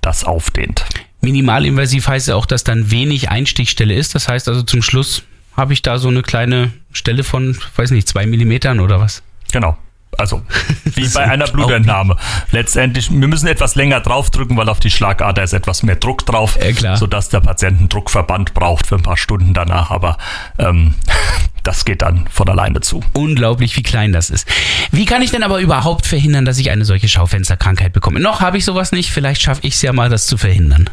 das 0.00 0.24
aufdehnt. 0.24 0.86
Minimalinvasiv 1.20 2.08
heißt 2.08 2.28
ja 2.28 2.34
auch, 2.34 2.46
dass 2.46 2.64
dann 2.64 2.90
wenig 2.90 3.28
Einstichstelle 3.28 3.92
ist. 3.92 4.14
Das 4.14 4.28
heißt 4.28 4.48
also 4.48 4.62
zum 4.62 4.80
Schluss 4.80 5.24
habe 5.54 5.74
ich 5.74 5.82
da 5.82 5.98
so 5.98 6.08
eine 6.08 6.22
kleine 6.22 6.72
Stelle 6.92 7.24
von, 7.24 7.58
weiß 7.76 7.90
nicht, 7.90 8.08
zwei 8.08 8.24
Millimetern 8.24 8.80
oder 8.80 9.00
was? 9.00 9.22
Genau. 9.52 9.76
Also, 10.16 10.42
wie 10.84 11.08
bei 11.08 11.24
einer 11.24 11.46
Blutentnahme. 11.46 12.16
Letztendlich, 12.52 13.10
wir 13.10 13.28
müssen 13.28 13.48
etwas 13.48 13.74
länger 13.74 14.00
draufdrücken, 14.00 14.56
weil 14.56 14.70
auf 14.70 14.80
die 14.80 14.90
Schlagader 14.90 15.42
ist 15.42 15.52
etwas 15.52 15.82
mehr 15.82 15.96
Druck 15.96 16.24
drauf, 16.24 16.56
äh, 16.56 16.72
sodass 16.96 17.28
der 17.28 17.40
Patient 17.40 17.78
einen 17.80 17.88
Druckverband 17.90 18.54
braucht 18.54 18.86
für 18.86 18.96
ein 18.96 19.02
paar 19.02 19.18
Stunden 19.18 19.52
danach. 19.52 19.90
Aber 19.90 20.16
ähm, 20.58 20.94
das 21.62 21.84
geht 21.84 22.02
dann 22.02 22.26
von 22.28 22.48
alleine 22.48 22.80
zu. 22.80 23.02
Unglaublich, 23.12 23.76
wie 23.76 23.82
klein 23.82 24.12
das 24.12 24.30
ist. 24.30 24.48
Wie 24.90 25.04
kann 25.04 25.22
ich 25.22 25.30
denn 25.30 25.42
aber 25.42 25.60
überhaupt 25.60 26.06
verhindern, 26.06 26.44
dass 26.44 26.58
ich 26.58 26.70
eine 26.70 26.84
solche 26.84 27.08
Schaufensterkrankheit 27.08 27.92
bekomme? 27.92 28.20
Noch 28.20 28.40
habe 28.40 28.58
ich 28.58 28.64
sowas 28.64 28.92
nicht, 28.92 29.10
vielleicht 29.10 29.42
schaffe 29.42 29.60
ich 29.64 29.74
es 29.74 29.82
ja 29.82 29.92
mal, 29.92 30.08
das 30.08 30.26
zu 30.26 30.36
verhindern. 30.36 30.90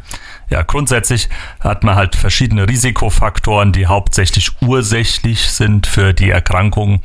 Ja, 0.49 0.63
grundsätzlich 0.63 1.29
hat 1.59 1.83
man 1.83 1.95
halt 1.95 2.15
verschiedene 2.15 2.67
Risikofaktoren, 2.67 3.71
die 3.71 3.85
hauptsächlich 3.85 4.49
ursächlich 4.61 5.41
sind 5.41 5.85
für 5.85 6.13
die 6.13 6.31
Erkrankung. 6.31 7.01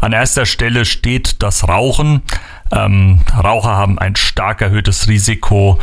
An 0.00 0.12
erster 0.12 0.46
Stelle 0.46 0.84
steht 0.84 1.42
das 1.42 1.68
Rauchen. 1.68 2.22
Ähm, 2.72 3.20
Raucher 3.36 3.76
haben 3.76 3.98
ein 3.98 4.16
stark 4.16 4.62
erhöhtes 4.62 5.06
Risiko, 5.06 5.78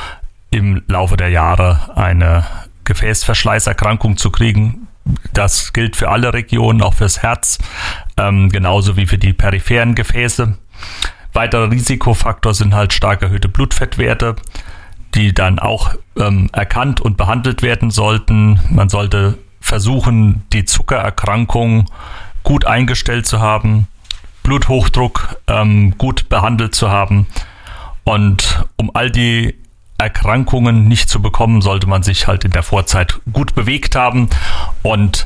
im 0.51 0.83
Laufe 0.87 1.17
der 1.17 1.29
Jahre 1.29 1.91
eine 1.95 2.45
Gefäßverschleißerkrankung 2.83 4.17
zu 4.17 4.29
kriegen. 4.29 4.84
Das 5.33 5.73
gilt 5.73 5.95
für 5.95 6.09
alle 6.09 6.33
Regionen, 6.33 6.81
auch 6.81 6.95
fürs 6.95 7.21
Herz, 7.21 7.57
ähm, 8.17 8.49
genauso 8.49 8.97
wie 8.97 9.05
für 9.05 9.17
die 9.17 9.33
peripheren 9.33 9.95
Gefäße. 9.95 10.57
Weiterer 11.33 11.69
Risikofaktor 11.69 12.53
sind 12.53 12.73
halt 12.73 12.93
stark 12.93 13.21
erhöhte 13.21 13.49
Blutfettwerte 13.49 14.35
die 15.15 15.33
dann 15.33 15.59
auch 15.59 15.95
ähm, 16.17 16.49
erkannt 16.51 17.01
und 17.01 17.17
behandelt 17.17 17.61
werden 17.61 17.89
sollten. 17.89 18.59
Man 18.69 18.89
sollte 18.89 19.37
versuchen, 19.61 20.43
die 20.53 20.65
Zuckererkrankung 20.65 21.85
gut 22.43 22.65
eingestellt 22.65 23.25
zu 23.25 23.39
haben, 23.39 23.87
Bluthochdruck 24.43 25.39
ähm, 25.47 25.97
gut 25.97 26.29
behandelt 26.29 26.75
zu 26.75 26.89
haben. 26.89 27.27
Und 28.03 28.65
um 28.75 28.91
all 28.93 29.09
die 29.09 29.55
Erkrankungen 29.97 30.87
nicht 30.87 31.09
zu 31.09 31.21
bekommen, 31.21 31.61
sollte 31.61 31.87
man 31.87 32.03
sich 32.03 32.27
halt 32.27 32.43
in 32.43 32.51
der 32.51 32.63
Vorzeit 32.63 33.19
gut 33.31 33.55
bewegt 33.55 33.95
haben 33.95 34.29
und 34.81 35.25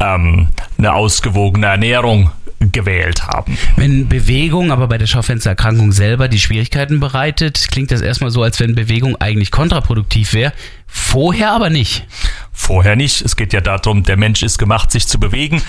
ähm, 0.00 0.48
eine 0.76 0.92
ausgewogene 0.92 1.66
Ernährung 1.66 2.30
gewählt 2.60 3.26
haben. 3.26 3.56
Wenn 3.76 4.08
Bewegung 4.08 4.72
aber 4.72 4.88
bei 4.88 4.98
der 4.98 5.06
Schaufenstererkrankung 5.06 5.92
selber 5.92 6.26
die 6.26 6.40
Schwierigkeiten 6.40 6.98
bereitet, 6.98 7.68
klingt 7.70 7.92
das 7.92 8.00
erstmal 8.00 8.30
so, 8.30 8.42
als 8.42 8.58
wenn 8.58 8.74
Bewegung 8.74 9.16
eigentlich 9.16 9.52
kontraproduktiv 9.52 10.32
wäre. 10.32 10.52
Vorher 10.86 11.52
aber 11.52 11.70
nicht. 11.70 12.06
Vorher 12.52 12.96
nicht. 12.96 13.22
Es 13.22 13.36
geht 13.36 13.52
ja 13.52 13.60
darum, 13.60 14.02
der 14.02 14.16
Mensch 14.16 14.42
ist 14.42 14.58
gemacht, 14.58 14.90
sich 14.90 15.06
zu 15.06 15.20
bewegen. 15.20 15.62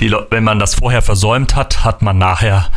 Die, 0.00 0.12
wenn 0.30 0.42
man 0.42 0.58
das 0.58 0.74
vorher 0.74 1.02
versäumt 1.02 1.54
hat, 1.54 1.84
hat 1.84 2.02
man 2.02 2.18
nachher 2.18 2.68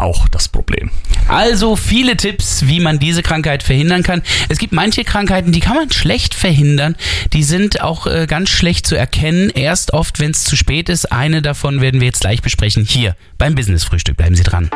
auch 0.00 0.28
das 0.28 0.48
Problem. 0.48 0.90
Also 1.28 1.76
viele 1.76 2.16
Tipps, 2.16 2.66
wie 2.66 2.80
man 2.80 2.98
diese 2.98 3.22
Krankheit 3.22 3.62
verhindern 3.62 4.02
kann. 4.02 4.22
Es 4.48 4.58
gibt 4.58 4.72
manche 4.72 5.04
Krankheiten, 5.04 5.52
die 5.52 5.60
kann 5.60 5.76
man 5.76 5.90
schlecht 5.90 6.34
verhindern. 6.34 6.96
Die 7.32 7.44
sind 7.44 7.80
auch 7.82 8.06
äh, 8.06 8.26
ganz 8.26 8.48
schlecht 8.50 8.86
zu 8.86 8.96
erkennen. 8.96 9.50
Erst 9.50 9.92
oft, 9.92 10.18
wenn 10.18 10.32
es 10.32 10.44
zu 10.44 10.56
spät 10.56 10.88
ist. 10.88 11.12
Eine 11.12 11.42
davon 11.42 11.80
werden 11.80 12.00
wir 12.00 12.06
jetzt 12.06 12.20
gleich 12.20 12.42
besprechen. 12.42 12.84
Hier 12.84 13.14
beim 13.38 13.54
Business 13.54 13.84
Frühstück. 13.84 14.16
Bleiben 14.16 14.34
Sie 14.34 14.42
dran. 14.42 14.70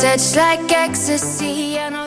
Das 0.00 1.97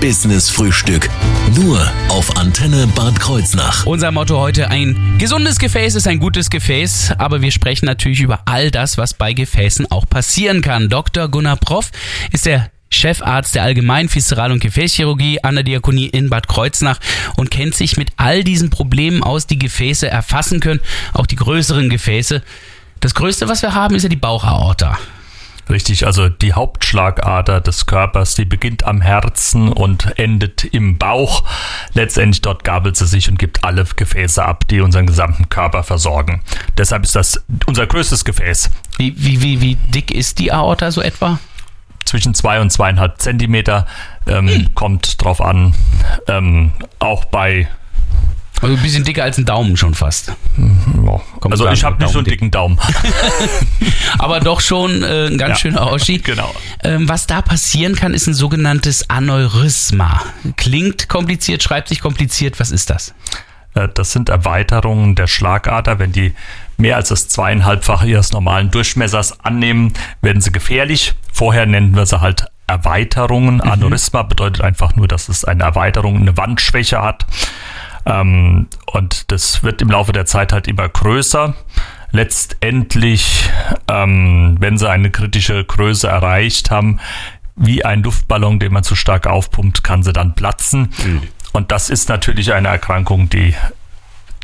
Business 0.00 0.48
Frühstück. 0.48 1.10
Nur 1.54 1.78
auf 2.08 2.38
Antenne 2.38 2.86
Bad 2.86 3.20
Kreuznach. 3.20 3.84
Unser 3.84 4.10
Motto 4.10 4.38
heute: 4.38 4.70
ein 4.70 5.16
gesundes 5.18 5.58
Gefäß 5.58 5.94
ist 5.94 6.06
ein 6.08 6.18
gutes 6.18 6.48
Gefäß. 6.48 7.12
Aber 7.18 7.42
wir 7.42 7.50
sprechen 7.50 7.84
natürlich 7.84 8.20
über 8.20 8.40
all 8.46 8.70
das, 8.70 8.96
was 8.96 9.12
bei 9.12 9.34
Gefäßen 9.34 9.90
auch 9.90 10.08
passieren 10.08 10.62
kann. 10.62 10.88
Dr. 10.88 11.28
Gunnar 11.28 11.56
Proff 11.56 11.90
ist 12.32 12.46
der 12.46 12.70
Chefarzt 12.88 13.54
der 13.54 13.62
Allgemeinen 13.62 14.08
Viszeral- 14.08 14.52
und 14.52 14.60
Gefäßchirurgie 14.60 15.44
an 15.44 15.56
der 15.56 15.64
Diakonie 15.64 16.06
in 16.06 16.30
Bad 16.30 16.48
Kreuznach 16.48 16.98
und 17.36 17.50
kennt 17.50 17.74
sich 17.74 17.98
mit 17.98 18.08
all 18.16 18.42
diesen 18.42 18.70
Problemen 18.70 19.22
aus, 19.22 19.46
die 19.46 19.58
Gefäße 19.58 20.08
erfassen 20.08 20.60
können, 20.60 20.80
auch 21.12 21.26
die 21.26 21.36
größeren 21.36 21.90
Gefäße. 21.90 22.42
Das 23.00 23.14
größte, 23.14 23.48
was 23.48 23.60
wir 23.60 23.74
haben, 23.74 23.94
ist 23.94 24.04
ja 24.04 24.08
die 24.08 24.16
Bauchaorta. 24.16 24.98
Richtig, 25.80 26.04
also 26.04 26.28
die 26.28 26.52
Hauptschlagader 26.52 27.62
des 27.62 27.86
Körpers, 27.86 28.34
die 28.34 28.44
beginnt 28.44 28.84
am 28.84 29.00
Herzen 29.00 29.72
und 29.72 30.18
endet 30.18 30.62
im 30.62 30.98
Bauch. 30.98 31.42
Letztendlich 31.94 32.42
dort 32.42 32.64
gabelt 32.64 32.98
sie 32.98 33.06
sich 33.06 33.30
und 33.30 33.38
gibt 33.38 33.64
alle 33.64 33.86
Gefäße 33.86 34.44
ab, 34.44 34.68
die 34.68 34.82
unseren 34.82 35.06
gesamten 35.06 35.48
Körper 35.48 35.82
versorgen. 35.82 36.42
Deshalb 36.76 37.04
ist 37.04 37.16
das 37.16 37.42
unser 37.64 37.86
größtes 37.86 38.26
Gefäß. 38.26 38.68
Wie, 38.98 39.14
wie, 39.16 39.40
wie, 39.40 39.62
wie 39.62 39.74
dick 39.76 40.10
ist 40.10 40.38
die 40.38 40.52
Aorta 40.52 40.90
so 40.90 41.00
etwa? 41.00 41.38
Zwischen 42.04 42.34
zwei 42.34 42.60
und 42.60 42.70
zweieinhalb 42.70 43.18
Zentimeter 43.18 43.86
ähm, 44.26 44.48
hm. 44.48 44.74
kommt 44.74 45.24
drauf 45.24 45.40
an. 45.40 45.72
Ähm, 46.28 46.72
auch 46.98 47.24
bei 47.24 47.68
also 48.62 48.76
ein 48.76 48.82
bisschen 48.82 49.04
dicker 49.04 49.24
als 49.24 49.38
ein 49.38 49.46
Daumen 49.46 49.76
schon 49.76 49.94
fast. 49.94 50.32
Ja. 50.58 51.20
Also 51.50 51.68
ich 51.68 51.82
habe 51.82 52.02
nicht 52.02 52.12
so 52.12 52.18
einen 52.18 52.26
dicken 52.26 52.50
Daumen. 52.50 52.78
Aber 54.18 54.40
doch 54.40 54.60
schon 54.60 55.02
äh, 55.02 55.26
ein 55.26 55.38
ganz 55.38 55.50
ja. 55.50 55.56
schöner 55.56 55.82
Auschi. 55.82 56.20
Genau. 56.30 56.54
Ähm, 56.84 57.08
was 57.08 57.26
da 57.26 57.42
passieren 57.42 57.96
kann, 57.96 58.14
ist 58.14 58.26
ein 58.26 58.34
sogenanntes 58.34 59.08
Aneurysma. 59.10 60.22
Klingt 60.56 61.08
kompliziert, 61.08 61.62
schreibt 61.62 61.88
sich 61.88 62.00
kompliziert. 62.00 62.60
Was 62.60 62.70
ist 62.70 62.90
das? 62.90 63.14
Äh, 63.74 63.88
das 63.94 64.12
sind 64.12 64.28
Erweiterungen 64.28 65.14
der 65.14 65.26
Schlagader. 65.26 65.98
Wenn 65.98 66.12
die 66.12 66.34
mehr 66.76 66.96
als 66.96 67.08
das 67.08 67.28
zweieinhalbfache 67.28 68.06
ihres 68.06 68.32
normalen 68.32 68.70
Durchmessers 68.70 69.40
annehmen, 69.40 69.92
werden 70.20 70.40
sie 70.40 70.52
gefährlich. 70.52 71.14
Vorher 71.32 71.66
nennen 71.66 71.96
wir 71.96 72.06
sie 72.06 72.20
halt 72.20 72.46
Erweiterungen. 72.66 73.56
Mhm. 73.56 73.60
Aneurysma 73.62 74.22
bedeutet 74.22 74.62
einfach 74.62 74.94
nur, 74.96 75.08
dass 75.08 75.28
es 75.28 75.44
eine 75.44 75.64
Erweiterung, 75.64 76.16
eine 76.16 76.36
Wandschwäche 76.36 77.02
hat. 77.02 77.26
Ähm, 78.06 78.68
und 78.86 79.30
das 79.30 79.62
wird 79.62 79.82
im 79.82 79.90
Laufe 79.90 80.12
der 80.12 80.26
Zeit 80.26 80.52
halt 80.52 80.68
immer 80.68 80.88
größer. 80.88 81.54
Letztendlich, 82.12 83.48
ähm, 83.88 84.56
wenn 84.58 84.78
sie 84.78 84.90
eine 84.90 85.10
kritische 85.10 85.64
Größe 85.64 86.08
erreicht 86.08 86.70
haben, 86.70 86.98
wie 87.56 87.84
ein 87.84 88.02
Luftballon, 88.02 88.58
den 88.58 88.72
man 88.72 88.82
zu 88.82 88.94
stark 88.94 89.26
aufpumpt, 89.26 89.84
kann 89.84 90.02
sie 90.02 90.12
dann 90.12 90.34
platzen. 90.34 90.92
Mhm. 91.04 91.22
Und 91.52 91.72
das 91.72 91.90
ist 91.90 92.08
natürlich 92.08 92.52
eine 92.52 92.68
Erkrankung, 92.68 93.28
die 93.28 93.54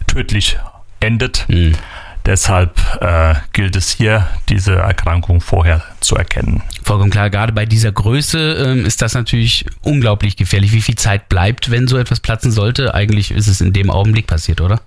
tödlich 0.07 0.59
endet. 1.01 1.47
Mhm. 1.49 1.77
Deshalb 2.27 2.77
äh, 3.01 3.37
gilt 3.53 3.77
es 3.77 3.91
hier, 3.91 4.27
diese 4.49 4.75
Erkrankung 4.75 5.41
vorher 5.41 5.83
zu 6.01 6.17
erkennen. 6.17 6.63
Vollkommen 6.83 7.11
klar, 7.11 7.31
gerade 7.31 7.53
bei 7.53 7.67
dieser 7.67 7.93
Größe 7.93 8.55
ähm, 8.55 8.85
ist 8.85 9.01
das 9.01 9.15
natürlich 9.15 9.65
unglaublich 9.83 10.37
gefährlich. 10.37 10.73
Wie 10.73 10.83
viel 10.83 10.97
Zeit 10.97 11.29
bleibt, 11.29 11.71
wenn 11.71 11.87
so 11.87 11.97
etwas 11.97 12.19
platzen 12.19 12.51
sollte? 12.51 12.95
Eigentlich 12.95 13.31
ist 13.31 13.47
es 13.47 13.61
in 13.61 13.73
dem 13.73 13.91
Augenblick 13.91 14.27
passiert, 14.27 14.61
oder? 14.61 14.81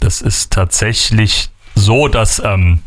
Das 0.00 0.20
ist 0.20 0.52
tatsächlich 0.52 1.48
so, 1.74 2.08
dass 2.08 2.42
ähm, 2.44 2.80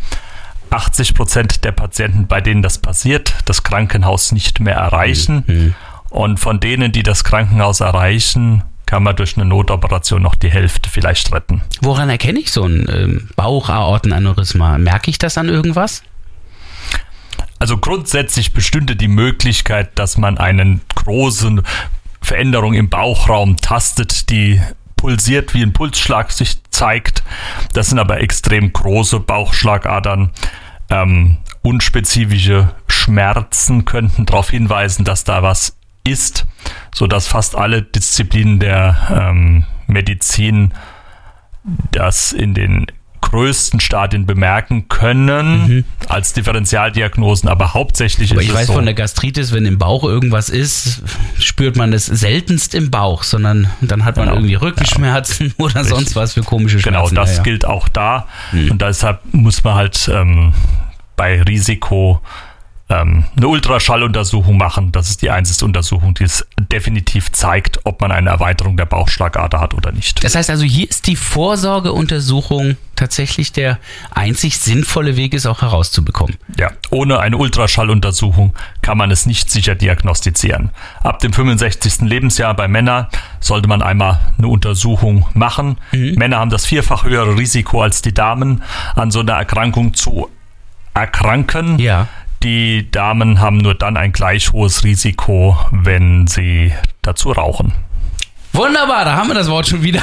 80 0.70 1.16
Prozent 1.16 1.64
der 1.64 1.72
Patienten, 1.72 2.28
bei 2.28 2.42
denen 2.42 2.62
das 2.62 2.78
passiert, 2.78 3.34
das 3.46 3.64
Krankenhaus 3.64 4.32
nicht 4.32 4.60
mehr 4.60 4.76
erreichen. 4.76 5.44
Mhm. 5.48 5.76
Und 6.12 6.40
von 6.40 6.60
denen, 6.60 6.92
die 6.92 7.04
das 7.04 7.24
Krankenhaus 7.24 7.80
erreichen, 7.80 8.64
kann 8.90 9.04
man 9.04 9.16
durch 9.16 9.38
eine 9.38 9.46
Notoperation 9.46 10.20
noch 10.20 10.34
die 10.34 10.50
Hälfte 10.50 10.90
vielleicht 10.90 11.32
retten. 11.32 11.62
Woran 11.80 12.10
erkenne 12.10 12.40
ich 12.40 12.52
so 12.52 12.64
ein 12.64 12.88
ähm, 12.92 13.30
Bauchaortenaneurysma? 13.36 14.80
Merke 14.80 15.12
ich 15.12 15.20
das 15.20 15.38
an 15.38 15.48
irgendwas? 15.48 16.02
Also 17.60 17.78
grundsätzlich 17.78 18.52
bestünde 18.52 18.96
die 18.96 19.08
Möglichkeit, 19.08 19.92
dass 20.00 20.18
man 20.18 20.40
eine 20.40 20.80
große 20.96 21.62
Veränderung 22.20 22.74
im 22.74 22.90
Bauchraum 22.90 23.58
tastet, 23.58 24.32
die 24.32 24.60
pulsiert 24.96 25.54
wie 25.54 25.62
ein 25.62 25.72
Pulsschlag 25.72 26.32
sich 26.32 26.58
zeigt. 26.72 27.22
Das 27.74 27.90
sind 27.90 28.00
aber 28.00 28.22
extrem 28.22 28.74
große 28.74 29.20
Bauchschlagadern. 29.20 30.32
Ähm, 30.90 31.38
unspezifische 31.62 32.74
Schmerzen 32.88 33.86
könnten 33.86 34.26
darauf 34.26 34.50
hinweisen, 34.50 35.06
dass 35.06 35.26
da 35.26 35.44
was 35.44 35.78
ist, 36.04 36.48
sodass 36.94 37.28
fast 37.28 37.56
alle 37.56 37.82
Disziplinen 37.82 38.60
der 38.60 38.98
ähm, 39.30 39.64
Medizin 39.88 40.74
das 41.92 42.32
in 42.32 42.54
den 42.54 42.88
größten 43.22 43.82
Stadien 43.82 44.26
bemerken 44.26 44.88
können 44.88 45.84
als 46.08 46.32
Differentialdiagnosen, 46.34 47.50
aber 47.50 47.74
hauptsächlich 47.74 48.32
Aber 48.32 48.42
ist 48.42 48.48
ich 48.48 48.54
weiß 48.54 48.68
so. 48.68 48.74
von 48.74 48.86
der 48.86 48.94
Gastritis, 48.94 49.52
wenn 49.52 49.66
im 49.66 49.78
Bauch 49.78 50.04
irgendwas 50.06 50.50
ist, 50.50 51.04
spürt 51.38 51.76
man 51.76 51.92
das 51.92 52.06
seltenst 52.06 52.74
im 52.74 52.90
Bauch, 52.90 53.24
sondern 53.24 53.68
dann 53.82 54.06
hat 54.06 54.16
man 54.16 54.26
Genau. 54.28 54.38
irgendwie 54.38 54.56
Rückenschmerzen 54.56 55.54
oder 55.58 55.84
sonst 55.84 56.16
was 56.16 56.34
für 56.34 56.44
komische 56.44 56.78
Genau, 56.78 57.00
Schmerzen. 57.10 57.16
das 57.16 57.32
Ja, 57.32 57.38
ja. 57.38 57.44
gilt 57.44 57.66
auch 57.66 57.90
da. 57.90 58.28
Und 58.54 58.82
deshalb 58.82 59.20
muss 59.34 59.64
man 59.66 59.76
halt 59.76 60.10
ähm, 60.12 60.54
bei 61.18 61.42
Risiko 61.42 62.22
ähm, 62.90 63.26
eine 63.38 63.48
Ultraschalluntersuchung 63.48 64.58
machen. 64.58 64.92
Das 64.92 65.10
ist 65.10 65.22
die 65.22 65.30
einzige 65.30 65.64
Untersuchung, 65.66 66.16
die 66.16 66.24
es 66.24 66.46
definitiv 66.58 67.32
zeigt, 67.32 67.80
ob 67.84 68.02
man 68.02 68.12
eine 68.12 68.30
Erweiterung 68.30 68.78
der 68.78 68.86
Bauchschlagader 68.86 69.60
hat 69.60 69.74
oder 69.74 69.92
nicht. 69.92 70.24
Das 70.24 70.36
heißt 70.36 70.50
also, 70.50 70.64
hier 70.64 70.90
ist 70.90 71.08
die 71.08 71.16
Vorsorgeuntersuchung 71.16 72.78
tatsächlich 72.96 73.54
der 73.54 73.78
einzig 74.12 74.58
sinnvolle 74.58 75.16
Weg, 75.16 75.34
es 75.34 75.46
auch 75.46 75.62
herauszubekommen. 75.62 76.36
Ja, 76.58 76.72
ohne 76.90 77.20
eine 77.20 77.38
Ultraschalluntersuchung 77.38 78.54
kann 78.82 78.98
man 78.98 79.12
es 79.12 79.26
nicht 79.26 79.50
sicher 79.52 79.76
diagnostizieren. 79.76 80.72
Ab 81.02 81.20
dem 81.20 81.32
65. 81.32 82.02
Lebensjahr 82.02 82.56
bei 82.56 82.68
Männern 82.68 83.08
sollte 83.40 83.70
man 83.70 83.82
einmal 83.82 84.20
eine 84.38 84.48
Untersuchung 84.48 85.28
machen. 85.34 85.78
Männer 85.92 86.40
haben 86.40 86.50
das 86.50 86.66
vierfach 86.66 87.04
höhere 87.06 87.38
Risiko 87.38 87.82
als 87.82 88.02
die 88.02 88.14
Damen, 88.14 88.64
an 88.96 89.12
so 89.12 89.20
einer 89.20 89.34
Erkrankung 89.34 89.94
zu 89.94 90.30
erkranken. 90.94 91.80
Ja. 91.80 92.08
Die 92.44 92.90
Damen 92.90 93.40
haben 93.42 93.58
nur 93.58 93.76
dann 93.76 93.98
ein 93.98 94.14
gleich 94.14 94.54
hohes 94.54 94.84
Risiko, 94.84 95.58
wenn 95.72 96.28
sie 96.28 96.72
dazu 97.02 97.32
rauchen. 97.32 97.74
Wunderbar, 98.54 99.06
da 99.06 99.16
haben 99.16 99.28
wir 99.28 99.36
das 99.36 99.48
Wort 99.50 99.68
schon 99.68 99.84
wieder. 99.84 100.02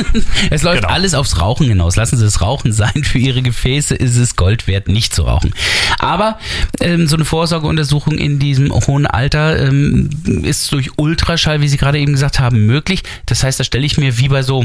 es 0.50 0.62
läuft 0.62 0.82
Genau. 0.82 0.92
alles 0.92 1.14
aufs 1.14 1.40
Rauchen 1.40 1.66
hinaus. 1.66 1.96
Lassen 1.96 2.18
Sie 2.18 2.24
das 2.24 2.42
Rauchen 2.42 2.72
sein. 2.72 3.04
Für 3.04 3.18
Ihre 3.18 3.40
Gefäße 3.40 3.94
ist 3.94 4.16
es 4.16 4.36
Gold 4.36 4.66
wert, 4.66 4.88
nicht 4.88 5.14
zu 5.14 5.22
rauchen. 5.22 5.54
Aber 5.98 6.38
ähm, 6.80 7.06
so 7.06 7.16
eine 7.16 7.24
Vorsorgeuntersuchung 7.24 8.18
in 8.18 8.38
diesem 8.38 8.70
hohen 8.72 9.06
Alter 9.06 9.58
ähm, 9.66 10.10
ist 10.42 10.70
durch 10.72 10.98
Ultraschall, 10.98 11.62
wie 11.62 11.68
Sie 11.68 11.78
gerade 11.78 11.98
eben 11.98 12.12
gesagt 12.12 12.38
haben, 12.38 12.66
möglich. 12.66 13.02
Das 13.24 13.42
heißt, 13.44 13.58
da 13.60 13.64
stelle 13.64 13.86
ich 13.86 13.96
mir 13.96 14.18
wie 14.18 14.28
bei 14.28 14.42
so, 14.42 14.64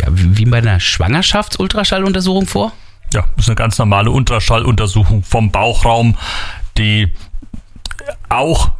ja, 0.00 0.06
wie 0.12 0.46
bei 0.46 0.58
einer 0.58 0.80
Schwangerschaftsultraschalluntersuchung 0.80 2.46
vor. 2.46 2.72
Ja, 3.12 3.24
das 3.36 3.44
ist 3.44 3.48
eine 3.50 3.56
ganz 3.56 3.76
normale 3.76 4.10
Ultraschalluntersuchung 4.10 5.22
vom 5.24 5.50
Bauchraum, 5.50 6.16
die 6.80 7.12
auch 8.28 8.72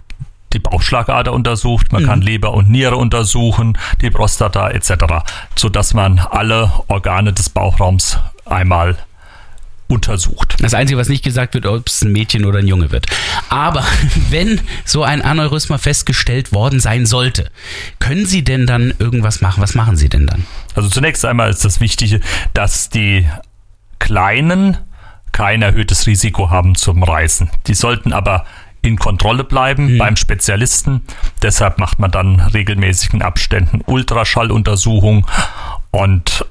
die 0.52 0.58
Bauchschlagader 0.58 1.32
untersucht, 1.32 1.92
man 1.92 2.04
kann 2.04 2.22
Leber 2.22 2.54
und 2.54 2.68
Niere 2.68 2.96
untersuchen, 2.96 3.78
die 4.00 4.10
Prostata 4.10 4.70
etc., 4.70 4.94
sodass 5.54 5.94
man 5.94 6.18
alle 6.18 6.72
Organe 6.88 7.32
des 7.32 7.50
Bauchraums 7.50 8.18
einmal 8.46 8.96
untersucht. 9.86 10.56
Das 10.60 10.74
Einzige, 10.74 10.98
was 10.98 11.08
nicht 11.08 11.22
gesagt 11.22 11.54
wird, 11.54 11.66
ob 11.66 11.86
es 11.86 12.02
ein 12.02 12.12
Mädchen 12.12 12.44
oder 12.44 12.60
ein 12.60 12.66
Junge 12.66 12.90
wird. 12.90 13.06
Aber 13.48 13.84
wenn 14.30 14.60
so 14.84 15.04
ein 15.04 15.22
Aneurysma 15.22 15.78
festgestellt 15.78 16.52
worden 16.52 16.80
sein 16.80 17.06
sollte, 17.06 17.50
können 17.98 18.26
Sie 18.26 18.42
denn 18.42 18.66
dann 18.66 18.94
irgendwas 18.98 19.40
machen? 19.40 19.62
Was 19.62 19.74
machen 19.74 19.96
Sie 19.96 20.08
denn 20.08 20.26
dann? 20.26 20.46
Also 20.74 20.88
zunächst 20.88 21.24
einmal 21.24 21.50
ist 21.50 21.64
das 21.64 21.80
Wichtige, 21.80 22.20
dass 22.54 22.88
die 22.88 23.28
Kleinen 23.98 24.78
kein 25.32 25.62
erhöhtes 25.62 26.06
Risiko 26.06 26.50
haben 26.50 26.74
zum 26.74 27.02
Reißen. 27.02 27.50
Die 27.66 27.74
sollten 27.74 28.12
aber 28.12 28.44
in 28.82 28.98
Kontrolle 28.98 29.44
bleiben 29.44 29.98
beim 29.98 30.16
Spezialisten. 30.16 31.02
Deshalb 31.42 31.78
macht 31.78 31.98
man 31.98 32.10
dann 32.10 32.40
regelmäßigen 32.40 33.22
Abständen 33.22 33.82
Ultraschalluntersuchungen 33.86 35.26
und 35.90 36.46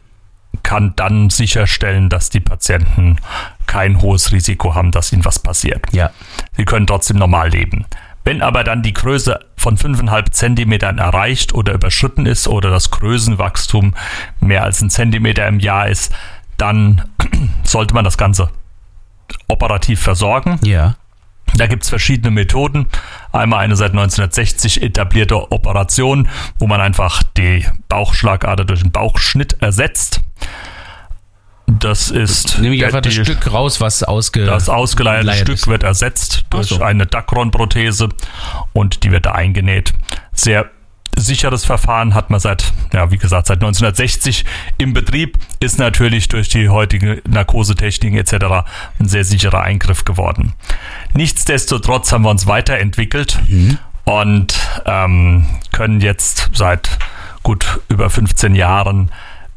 kann 0.64 0.94
dann 0.96 1.30
sicherstellen, 1.30 2.10
dass 2.10 2.30
die 2.30 2.40
Patienten 2.40 3.18
kein 3.66 4.02
hohes 4.02 4.32
Risiko 4.32 4.76
haben, 4.76 4.92
dass 4.92 5.14
ihnen 5.14 5.26
was 5.26 5.40
passiert. 5.40 5.86
Ja. 5.92 6.12
Sie 6.58 6.66
können 6.66 6.88
trotzdem 6.88 7.18
normal 7.18 7.50
leben. 7.50 7.86
Wenn 8.24 8.42
aber 8.42 8.64
dann 8.64 8.84
die 8.84 8.94
Größe 8.94 9.40
von 9.56 9.78
5,5 9.78 10.32
Zentimetern 10.32 10.98
erreicht 10.98 11.54
oder 11.54 11.74
überschritten 11.74 12.26
ist 12.26 12.48
oder 12.48 12.70
das 12.70 12.92
Größenwachstum 12.92 13.96
mehr 14.40 14.64
als 14.64 14.82
ein 14.82 14.90
Zentimeter 14.90 15.48
im 15.48 15.60
Jahr 15.60 15.88
ist, 15.88 16.14
dann 16.58 17.10
sollte 17.64 17.94
man 17.94 18.04
das 18.04 18.18
Ganze 18.18 18.50
operativ 19.48 20.02
versorgen. 20.02 20.60
Ja. 20.64 20.96
Da 21.56 21.66
gibt 21.66 21.84
es 21.84 21.90
verschiedene 21.90 22.30
Methoden. 22.32 22.88
Einmal 23.32 23.60
eine 23.62 23.76
seit 23.76 23.92
1960 23.92 24.84
etablierte 24.84 25.52
Operation, 25.52 26.28
wo 26.60 26.68
man 26.68 26.80
einfach 26.80 27.24
die 27.38 27.66
Bauchschlagader 27.88 28.66
durch 28.66 28.82
einen 28.82 28.92
Bauchschnitt 28.92 29.58
ersetzt. 29.62 30.22
Das 31.68 32.10
ist 32.10 32.58
Nehme 32.60 32.76
ich 32.76 32.84
einfach 32.86 33.02
das 33.02 33.14
die- 33.14 33.24
Stück 33.24 33.52
raus, 33.52 33.80
was 33.80 34.02
ausge 34.04 34.46
das 34.46 34.70
ausgeleierte 34.70 35.26
leiert 35.28 35.42
Stück 35.42 35.56
ist. 35.56 35.68
wird 35.68 35.84
ersetzt 35.84 36.46
durch 36.50 36.68
so. 36.70 36.82
eine 36.82 37.06
Dacron-Prothese 37.06 38.10
und 38.74 39.04
die 39.04 39.12
wird 39.12 39.26
da 39.28 39.34
eingenäht. 39.34 39.94
Sehr 40.34 40.70
sicheres 41.20 41.66
Verfahren 41.66 42.14
hat 42.14 42.30
man 42.30 42.40
seit, 42.40 42.74
ja, 42.94 43.12
wie 43.12 43.18
gesagt, 43.18 43.48
seit 43.48 43.58
1960 43.58 44.46
im 44.78 44.94
Betrieb, 44.94 45.38
ist 45.60 45.80
natürlich 45.80 46.28
durch 46.28 46.50
die 46.50 46.70
heutige 46.70 47.22
Narkosetechnik 47.28 48.16
etc. 48.16 48.66
ein 49.00 49.08
sehr 49.08 49.24
sicherer 49.24 49.62
Eingriff 49.62 50.06
geworden. 50.06 50.54
Nichtsdestotrotz 51.14 52.12
haben 52.12 52.24
wir 52.24 52.30
uns 52.30 52.48
weiterentwickelt 52.48 53.40
und 54.06 54.60
ähm, 54.86 55.46
können 55.72 56.02
jetzt 56.02 56.50
seit 56.54 56.98
gut 57.44 57.80
über 57.90 58.10
15 58.10 58.56
Jahren 58.56 59.12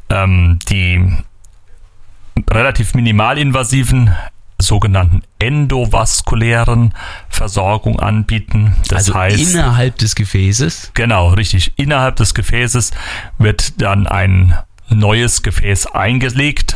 ähm, 0.09 0.59
die 0.69 1.17
relativ 2.49 2.93
minimalinvasiven 2.93 4.11
sogenannten 4.59 5.23
endovaskulären 5.39 6.93
Versorgung 7.29 7.99
anbieten. 7.99 8.75
Das 8.87 9.09
also 9.09 9.15
heißt, 9.15 9.53
innerhalb 9.53 9.97
des 9.97 10.15
Gefäßes. 10.15 10.91
genau, 10.93 11.29
richtig. 11.29 11.73
Innerhalb 11.75 12.15
des 12.15 12.33
Gefäßes 12.33 12.91
wird 13.37 13.81
dann 13.81 14.07
ein 14.07 14.57
neues 14.89 15.43
Gefäß 15.43 15.87
eingelegt 15.87 16.75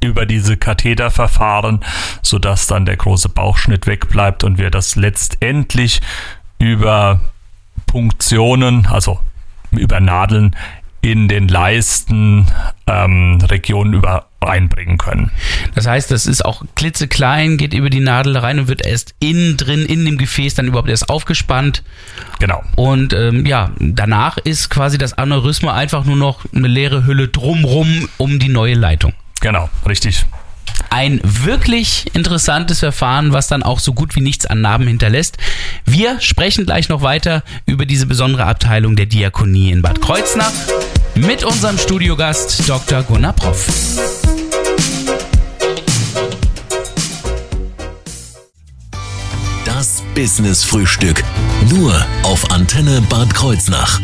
über 0.00 0.26
diese 0.26 0.56
Katheterverfahren, 0.56 1.80
sodass 2.22 2.66
dann 2.66 2.86
der 2.86 2.96
große 2.96 3.28
Bauchschnitt 3.28 3.86
wegbleibt 3.86 4.44
und 4.44 4.58
wir 4.58 4.70
das 4.70 4.94
letztendlich 4.96 6.00
über 6.58 7.20
Punktionen, 7.86 8.86
also 8.86 9.20
über 9.70 10.00
Nadeln 10.00 10.54
in 11.02 11.28
den 11.28 11.48
Leisten 11.48 12.46
ähm, 12.86 13.38
Regionen 13.42 13.94
über 13.94 14.26
reinbringen 14.42 14.98
können. 14.98 15.30
Das 15.74 15.86
heißt, 15.86 16.10
das 16.10 16.26
ist 16.26 16.44
auch 16.44 16.62
klitzeklein, 16.74 17.56
geht 17.56 17.74
über 17.74 17.90
die 17.90 18.00
Nadel 18.00 18.36
rein 18.36 18.58
und 18.58 18.68
wird 18.68 18.86
erst 18.86 19.14
innen 19.18 19.56
drin, 19.56 19.84
in 19.84 20.04
dem 20.04 20.18
Gefäß 20.18 20.54
dann 20.54 20.66
überhaupt 20.66 20.88
erst 20.88 21.08
aufgespannt. 21.08 21.82
Genau. 22.38 22.62
Und 22.76 23.12
ähm, 23.12 23.46
ja, 23.46 23.70
danach 23.78 24.38
ist 24.38 24.70
quasi 24.70 24.98
das 24.98 25.14
Aneurysma 25.14 25.74
einfach 25.74 26.04
nur 26.04 26.16
noch 26.16 26.44
eine 26.54 26.68
leere 26.68 27.06
Hülle 27.06 27.28
drumrum 27.28 28.08
um 28.18 28.38
die 28.38 28.48
neue 28.48 28.74
Leitung. 28.74 29.12
Genau, 29.40 29.68
richtig. 29.86 30.24
Ein 30.96 31.20
wirklich 31.22 32.06
interessantes 32.14 32.78
Verfahren, 32.78 33.34
was 33.34 33.48
dann 33.48 33.62
auch 33.62 33.80
so 33.80 33.92
gut 33.92 34.16
wie 34.16 34.22
nichts 34.22 34.46
an 34.46 34.62
Narben 34.62 34.86
hinterlässt. 34.86 35.36
Wir 35.84 36.22
sprechen 36.22 36.64
gleich 36.64 36.88
noch 36.88 37.02
weiter 37.02 37.42
über 37.66 37.84
diese 37.84 38.06
besondere 38.06 38.46
Abteilung 38.46 38.96
der 38.96 39.04
Diakonie 39.04 39.72
in 39.72 39.82
Bad 39.82 40.00
Kreuznach 40.00 40.52
mit 41.14 41.44
unserem 41.44 41.76
Studiogast 41.76 42.66
Dr. 42.66 43.02
Gunnar 43.02 43.34
Proff. 43.34 43.66
Das 49.66 50.02
Business 50.14 50.64
Frühstück. 50.64 51.22
Nur 51.68 51.92
auf 52.22 52.50
Antenne 52.50 53.02
Bad 53.10 53.34
Kreuznach. 53.34 54.00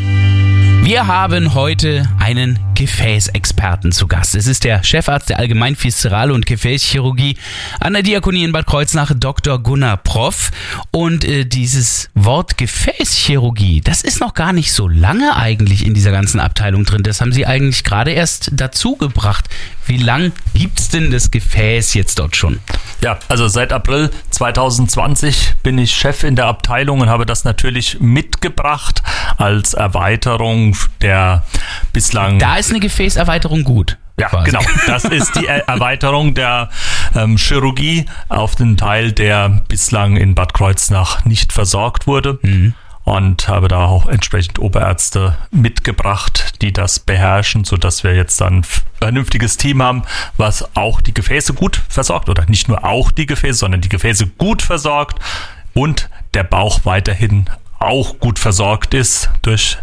Wir 0.83 1.07
haben 1.07 1.55
heute 1.55 2.07
einen 2.19 2.59
Gefäßexperten 2.83 3.93
zu 3.93 4.09
Gast. 4.09 4.35
Es 4.35 4.49
ist 4.49 4.65
der 4.65 4.83
Chefarzt 4.83 5.29
der 5.29 5.39
Allgemein 5.39 5.77
Viszerale 5.81 6.35
und 6.35 6.47
Gefäßchirurgie 6.47 7.37
an 7.79 7.93
der 7.93 8.03
Diakonie 8.03 8.43
in 8.43 8.51
Bad 8.51 8.67
Kreuznach, 8.67 9.13
Dr. 9.15 9.61
Gunnar 9.61 9.99
Proff. 9.99 10.51
Und 10.91 11.25
äh, 11.25 11.45
dieses 11.45 12.11
Wort 12.15 12.59
Gefäßchirurgie, 12.59 13.83
das 13.83 14.03
ist 14.03 14.19
noch 14.19 14.35
gar 14.35 14.53
nicht 14.53 14.73
so 14.73 14.89
lange 14.89 15.37
eigentlich 15.37 15.87
in 15.87 15.95
dieser 15.95 16.11
ganzen 16.11 16.41
Abteilung 16.41 16.85
drin. 16.85 17.05
Das 17.05 17.21
haben 17.21 17.33
Sie 17.33 17.47
eigentlich 17.47 17.85
gerade 17.85 18.11
erst 18.11 18.51
dazu 18.53 18.97
gebracht. 18.97 19.49
Wie 19.87 19.97
lang 19.97 20.33
gibt's 20.55 20.89
denn 20.89 21.11
das 21.11 21.31
Gefäß 21.31 21.95
jetzt 21.95 22.19
dort 22.19 22.37
schon? 22.37 22.59
Ja, 23.01 23.19
also 23.29 23.49
seit 23.49 23.73
April 23.73 24.11
2020 24.31 25.55
bin 25.63 25.77
ich 25.79 25.93
Chef 25.93 26.23
in 26.23 26.37
der 26.37 26.47
Abteilung 26.47 27.01
und 27.01 27.09
habe 27.09 27.27
das 27.27 27.45
natürlich 27.45 27.99
mitgebracht 28.01 29.03
als 29.39 29.75
Erweiterung 29.75 30.77
der 31.01 31.45
bislang. 31.93 32.39
Da 32.39 32.57
ist 32.57 32.72
eine 32.73 32.81
Gefäßerweiterung 32.81 33.63
gut. 33.65 33.99
Ja, 34.19 34.29
quasi. 34.29 34.51
genau. 34.51 34.61
Das 34.87 35.05
ist 35.05 35.35
die 35.37 35.47
Er- 35.47 35.69
Erweiterung 35.69 36.35
der 36.35 36.69
ähm, 37.15 37.37
Chirurgie 37.37 38.07
auf 38.29 38.57
den 38.57 38.77
Teil, 38.77 39.13
der 39.13 39.63
bislang 39.69 40.17
in 40.17 40.35
Bad 40.35 40.53
Kreuznach 40.55 41.25
nicht 41.25 41.53
versorgt 41.53 42.07
wurde. 42.07 42.39
Und 43.05 43.49
habe 43.49 43.67
da 43.67 43.87
auch 43.87 44.07
entsprechend 44.07 44.61
Oberärzte 44.61 45.37
mitgebracht, 45.51 46.63
die 46.63 46.73
das 46.73 47.01
beherrschen, 47.01 47.65
sodass 47.65 48.05
wir 48.05 48.15
jetzt 48.15 48.41
dann 48.41 48.59
ein 48.59 48.65
vernünftiges 49.01 49.57
Team 49.57 49.83
haben, 49.83 50.03
was 50.37 50.77
auch 50.77 51.01
die 51.01 51.13
Gefäße 51.13 51.53
gut 51.55 51.83
versorgt 51.89 52.29
oder 52.29 52.45
nicht 52.47 52.69
nur 52.69 52.85
auch 52.85 53.11
die 53.11 53.27
Gefäße, 53.27 53.59
sondern 53.59 53.81
die 53.81 53.89
Gefäße 53.89 54.29
gut 54.39 54.63
versorgt 54.63 55.19
und 55.75 56.09
der 56.35 56.45
Bauch 56.45 56.81
weiterhin 56.85 57.47
auch 57.81 58.21
gut 58.21 58.39
versorgt 58.39 58.95
ist 58.95 59.31
durch 59.43 59.79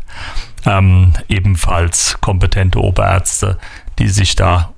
ähm, 0.66 1.14
ebenfalls 1.28 2.18
kompetente 2.22 2.80
Oberärzte, 2.80 3.58
die 3.98 4.10
sich 4.10 4.36
da 4.36 4.74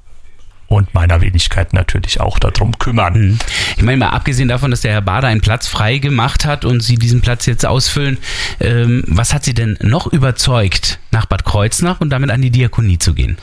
und 0.71 0.93
meiner 0.93 1.19
Wenigkeit 1.19 1.73
natürlich 1.73 2.21
auch 2.21 2.39
darum 2.39 2.77
kümmern. 2.79 3.39
Ich 3.75 3.83
meine, 3.83 3.97
mal 3.97 4.09
abgesehen 4.09 4.47
davon, 4.47 4.71
dass 4.71 4.81
der 4.81 4.93
Herr 4.93 5.01
Bader 5.01 5.27
einen 5.27 5.41
Platz 5.41 5.67
frei 5.67 5.97
gemacht 5.97 6.45
hat 6.45 6.63
und 6.63 6.81
Sie 6.81 6.95
diesen 6.95 7.19
Platz 7.19 7.45
jetzt 7.45 7.65
ausfüllen, 7.65 8.17
ähm, 8.61 9.03
was 9.07 9.33
hat 9.33 9.43
Sie 9.43 9.53
denn 9.53 9.77
noch 9.81 10.07
überzeugt, 10.07 10.99
nach 11.11 11.25
Bad 11.25 11.43
Kreuznach 11.43 11.99
und 11.99 12.09
damit 12.09 12.31
an 12.31 12.41
die 12.41 12.51
Diakonie 12.51 12.99
zu 12.99 13.13
gehen? 13.13 13.37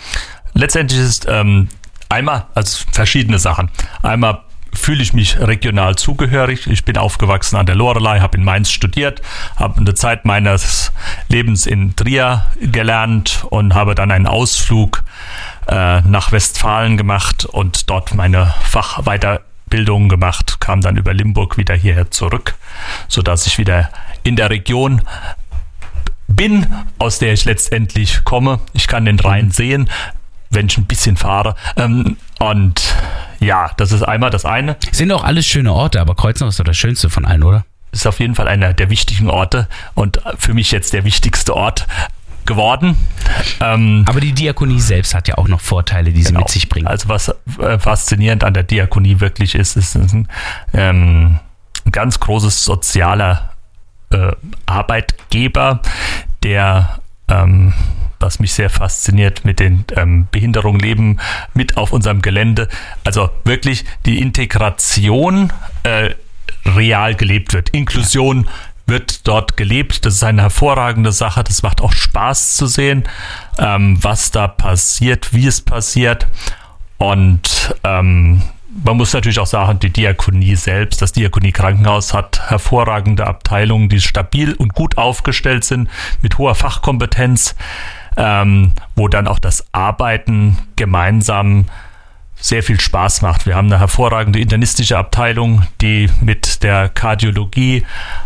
Letztendlich 0.54 0.98
ist 0.98 1.26
ähm, 1.28 1.68
einmal, 2.08 2.46
also 2.54 2.84
verschiedene 2.92 3.38
Sachen. 3.38 3.70
Einmal 4.02 4.40
fühle 4.72 5.02
ich 5.02 5.12
mich 5.12 5.38
regional 5.38 5.96
zugehörig. 5.96 6.66
Ich 6.66 6.84
bin 6.84 6.96
aufgewachsen 6.96 7.56
an 7.56 7.66
der 7.66 7.74
Lorelei, 7.74 8.20
habe 8.20 8.36
in 8.36 8.44
Mainz 8.44 8.70
studiert, 8.70 9.22
habe 9.56 9.80
eine 9.80 9.94
Zeit 9.94 10.24
meines 10.24 10.92
Lebens 11.28 11.66
in 11.66 11.96
Trier 11.96 12.46
gelernt 12.60 13.44
und 13.50 13.74
habe 13.74 13.94
dann 13.94 14.10
einen 14.10 14.26
Ausflug 14.26 15.04
äh, 15.68 16.00
nach 16.02 16.32
Westfalen 16.32 16.96
gemacht 16.96 17.44
und 17.44 17.90
dort 17.90 18.14
meine 18.14 18.54
Fachweiterbildung 18.62 20.08
gemacht, 20.08 20.60
kam 20.60 20.80
dann 20.80 20.96
über 20.96 21.12
Limburg 21.12 21.56
wieder 21.56 21.74
hierher 21.74 22.10
zurück, 22.10 22.54
sodass 23.08 23.46
ich 23.46 23.58
wieder 23.58 23.90
in 24.22 24.36
der 24.36 24.50
Region 24.50 25.02
bin, 26.28 26.66
aus 26.98 27.18
der 27.18 27.32
ich 27.32 27.44
letztendlich 27.44 28.24
komme. 28.24 28.60
Ich 28.72 28.86
kann 28.86 29.06
den 29.06 29.18
Rhein 29.18 29.50
sehen, 29.50 29.88
wenn 30.50 30.66
ich 30.66 30.78
ein 30.78 30.84
bisschen 30.84 31.16
fahre. 31.16 31.56
Ähm, 31.76 32.16
und 32.38 32.94
ja, 33.40 33.70
das 33.76 33.92
ist 33.92 34.02
einmal 34.02 34.30
das 34.30 34.44
eine. 34.44 34.76
Sind 34.92 35.12
auch 35.12 35.24
alles 35.24 35.46
schöne 35.46 35.72
Orte, 35.72 36.00
aber 36.00 36.14
Kreuznach 36.14 36.48
ist 36.48 36.58
doch 36.60 36.64
das 36.64 36.76
Schönste 36.76 37.10
von 37.10 37.24
allen, 37.24 37.42
oder? 37.42 37.64
Ist 37.92 38.06
auf 38.06 38.20
jeden 38.20 38.34
Fall 38.34 38.48
einer 38.48 38.74
der 38.74 38.90
wichtigen 38.90 39.30
Orte 39.30 39.68
und 39.94 40.20
für 40.38 40.52
mich 40.54 40.70
jetzt 40.72 40.92
der 40.92 41.04
wichtigste 41.04 41.54
Ort 41.56 41.86
geworden. 42.44 42.96
Ähm, 43.60 44.04
Aber 44.08 44.20
die 44.20 44.32
Diakonie 44.32 44.80
selbst 44.80 45.14
hat 45.14 45.28
ja 45.28 45.36
auch 45.38 45.48
noch 45.48 45.60
Vorteile, 45.60 46.12
die 46.12 46.22
sie 46.22 46.28
Genau. 46.28 46.40
mit 46.40 46.48
sich 46.50 46.68
bringt. 46.68 46.86
Also 46.86 47.08
was 47.08 47.28
äh, 47.60 47.78
faszinierend 47.78 48.42
an 48.44 48.54
der 48.54 48.62
Diakonie 48.62 49.20
wirklich 49.20 49.54
ist, 49.54 49.76
ist 49.76 49.94
ein, 49.96 50.28
ähm, 50.72 51.38
ein 51.84 51.92
ganz 51.92 52.20
großes 52.20 52.64
sozialer 52.64 53.50
äh, 54.10 54.32
Arbeitgeber, 54.66 55.80
der 56.42 56.98
ähm, 57.28 57.74
was 58.20 58.40
mich 58.40 58.52
sehr 58.52 58.70
fasziniert, 58.70 59.44
mit 59.44 59.60
den 59.60 59.84
ähm, 59.96 60.26
Behinderungen 60.30 60.80
leben 60.80 61.18
mit 61.54 61.76
auf 61.76 61.92
unserem 61.92 62.22
Gelände. 62.22 62.68
Also 63.04 63.30
wirklich 63.44 63.84
die 64.06 64.20
Integration 64.20 65.52
äh, 65.82 66.14
real 66.64 67.14
gelebt 67.14 67.54
wird. 67.54 67.70
Inklusion 67.70 68.48
wird 68.86 69.26
dort 69.28 69.56
gelebt. 69.56 70.04
Das 70.04 70.14
ist 70.14 70.24
eine 70.24 70.42
hervorragende 70.42 71.12
Sache. 71.12 71.44
Das 71.44 71.62
macht 71.62 71.80
auch 71.80 71.92
Spaß 71.92 72.56
zu 72.56 72.66
sehen, 72.66 73.04
ähm, 73.58 73.98
was 74.02 74.30
da 74.30 74.48
passiert, 74.48 75.32
wie 75.32 75.46
es 75.46 75.60
passiert. 75.60 76.26
Und 76.96 77.74
ähm, 77.84 78.42
man 78.84 78.96
muss 78.96 79.12
natürlich 79.12 79.38
auch 79.38 79.46
sagen, 79.46 79.78
die 79.80 79.90
Diakonie 79.90 80.56
selbst, 80.56 81.02
das 81.02 81.12
Diakonie 81.12 81.52
Krankenhaus 81.52 82.14
hat 82.14 82.50
hervorragende 82.50 83.26
Abteilungen, 83.26 83.88
die 83.88 84.00
stabil 84.00 84.54
und 84.54 84.74
gut 84.74 84.98
aufgestellt 84.98 85.64
sind, 85.64 85.88
mit 86.22 86.38
hoher 86.38 86.54
Fachkompetenz, 86.54 87.54
ähm, 88.18 88.72
wo 88.96 89.08
dann 89.08 89.28
auch 89.28 89.38
das 89.38 89.64
Arbeiten 89.72 90.58
gemeinsam 90.76 91.66
sehr 92.40 92.62
viel 92.62 92.80
Spaß 92.80 93.22
macht. 93.22 93.46
Wir 93.46 93.56
haben 93.56 93.66
eine 93.66 93.80
hervorragende 93.80 94.40
internistische 94.40 94.98
Abteilung, 94.98 95.62
die 95.80 96.10
mit 96.20 96.62
der 96.62 96.88
Kardiologie 96.88 97.84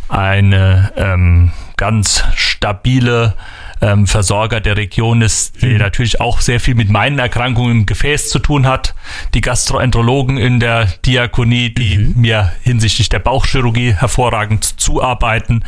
eine 0.08 0.92
ähm, 0.96 1.52
ganz 1.76 2.24
stabile 2.34 3.34
ähm, 3.80 4.06
Versorger 4.06 4.60
der 4.60 4.76
Region 4.76 5.22
ist, 5.22 5.62
die 5.62 5.76
natürlich 5.76 6.20
auch 6.20 6.40
sehr 6.40 6.60
viel 6.60 6.74
mit 6.74 6.88
meinen 6.88 7.18
Erkrankungen 7.18 7.78
im 7.78 7.86
Gefäß 7.86 8.28
zu 8.28 8.38
tun 8.38 8.66
hat. 8.66 8.94
Die 9.34 9.40
Gastroenterologen 9.40 10.36
in 10.36 10.60
der 10.60 10.86
Diakonie, 11.04 11.70
die 11.70 12.12
mir 12.14 12.52
hinsichtlich 12.62 13.08
der 13.08 13.18
Bauchchirurgie 13.18 13.94
hervorragend 13.94 14.80
zuarbeiten. 14.80 15.64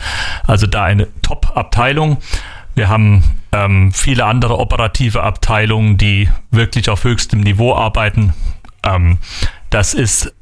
Also 0.47 0.67
da 0.67 0.85
eine 0.85 1.09
Top-Abteilung. 1.23 2.19
Wir 2.75 2.89
haben 2.89 3.25
ähm, 3.55 3.93
viele 3.93 4.27
andere 4.27 4.59
operative 4.59 5.23
Abteilungen, 5.23 5.97
die 5.97 6.29
wirklich 6.51 6.91
auf 6.91 7.05
höchstem 7.05 7.41
Niveau 7.41 7.75
arbeiten. 7.75 8.35
Ähm, 8.83 9.19
das 9.71 9.95
ist 9.95 10.35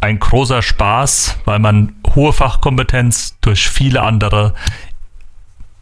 ein 0.00 0.18
großer 0.18 0.62
Spaß, 0.62 1.38
weil 1.44 1.58
man 1.58 1.92
hohe 2.14 2.32
Fachkompetenz 2.32 3.36
durch 3.40 3.68
viele 3.68 4.02
andere 4.02 4.54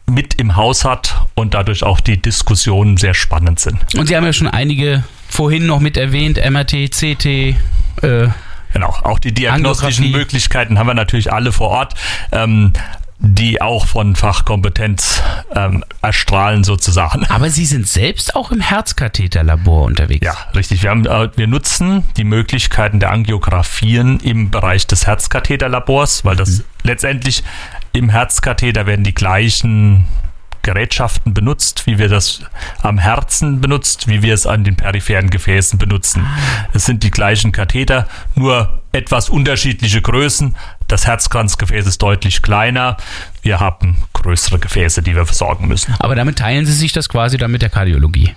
mit 0.06 0.34
im 0.34 0.56
Haus 0.56 0.84
hat 0.84 1.26
und 1.34 1.54
dadurch 1.54 1.82
auch 1.82 2.00
die 2.00 2.20
Diskussionen 2.20 2.96
sehr 2.96 3.14
spannend 3.14 3.60
sind. 3.60 3.78
Und 3.96 4.08
Sie 4.08 4.16
haben 4.16 4.24
ja 4.24 4.32
schon 4.32 4.48
einige 4.48 5.04
vorhin 5.28 5.66
noch 5.66 5.80
mit 5.80 5.96
erwähnt, 5.96 6.38
MRT, 6.38 6.90
CT, 6.90 7.26
äh, 8.02 8.28
Genau, 8.72 8.88
auch 8.88 9.20
die 9.20 9.32
diagnostischen. 9.32 10.10
Möglichkeiten 10.10 10.80
haben 10.80 10.88
wir 10.88 10.94
natürlich 10.94 11.32
alle 11.32 11.52
vor 11.52 11.68
Ort, 11.68 11.94
ähm, 12.32 12.72
die 13.18 13.62
auch 13.62 13.86
von 13.86 14.16
Fachkompetenz 14.16 15.22
ähm, 15.54 15.84
erstrahlen 16.02 16.64
sozusagen. 16.64 17.24
aber 17.28 17.50
Sie 17.50 17.64
sind 17.64 17.86
selbst 17.86 18.34
auch 18.34 18.50
im 18.50 18.60
Herzkatheterlabor 18.60 19.84
unterwegs. 19.84 20.26
Ja, 20.26 20.36
richtig. 20.54 20.82
Wir, 20.82 20.90
haben, 20.90 21.06
äh, 21.06 21.30
wir 21.36 21.46
nutzen 21.46 22.04
die 22.16 22.24
Möglichkeiten 22.24 23.00
der 23.00 23.12
Angiografien 23.12 24.20
im 24.20 24.50
Bereich 24.50 24.86
des 24.86 25.06
Herzkatheterlabors, 25.06 26.24
weil 26.24 26.36
das 26.36 26.64
letztendlich 26.82 27.44
im 27.92 28.08
Herzkatheter 28.08 28.86
werden 28.86 29.04
die 29.04 29.14
gleichen 29.14 30.06
Gerätschaften 30.64 31.34
benutzt, 31.34 31.86
wie 31.86 31.98
wir 31.98 32.08
das 32.08 32.40
am 32.82 32.98
Herzen 32.98 33.60
benutzt, 33.60 34.08
wie 34.08 34.22
wir 34.22 34.34
es 34.34 34.46
an 34.46 34.64
den 34.64 34.76
peripheren 34.76 35.30
Gefäßen 35.30 35.78
benutzen. 35.78 36.26
Es 36.72 36.86
sind 36.86 37.04
die 37.04 37.10
gleichen 37.10 37.52
Katheter, 37.52 38.08
nur 38.34 38.82
etwas 38.90 39.28
unterschiedliche 39.28 40.02
Größen. 40.02 40.56
Das 40.94 41.08
Herzkranzgefäß 41.08 41.88
ist 41.88 42.00
deutlich 42.02 42.40
kleiner. 42.40 42.96
Wir 43.42 43.58
haben 43.58 43.96
größere 44.12 44.60
Gefäße, 44.60 45.02
die 45.02 45.16
wir 45.16 45.26
versorgen 45.26 45.66
müssen. 45.66 45.92
Aber 45.98 46.14
damit 46.14 46.38
teilen 46.38 46.66
Sie 46.66 46.72
sich 46.72 46.92
das 46.92 47.08
quasi 47.08 47.36
dann 47.36 47.50
mit 47.50 47.62
der 47.62 47.68
Kardiologie. 47.68 48.36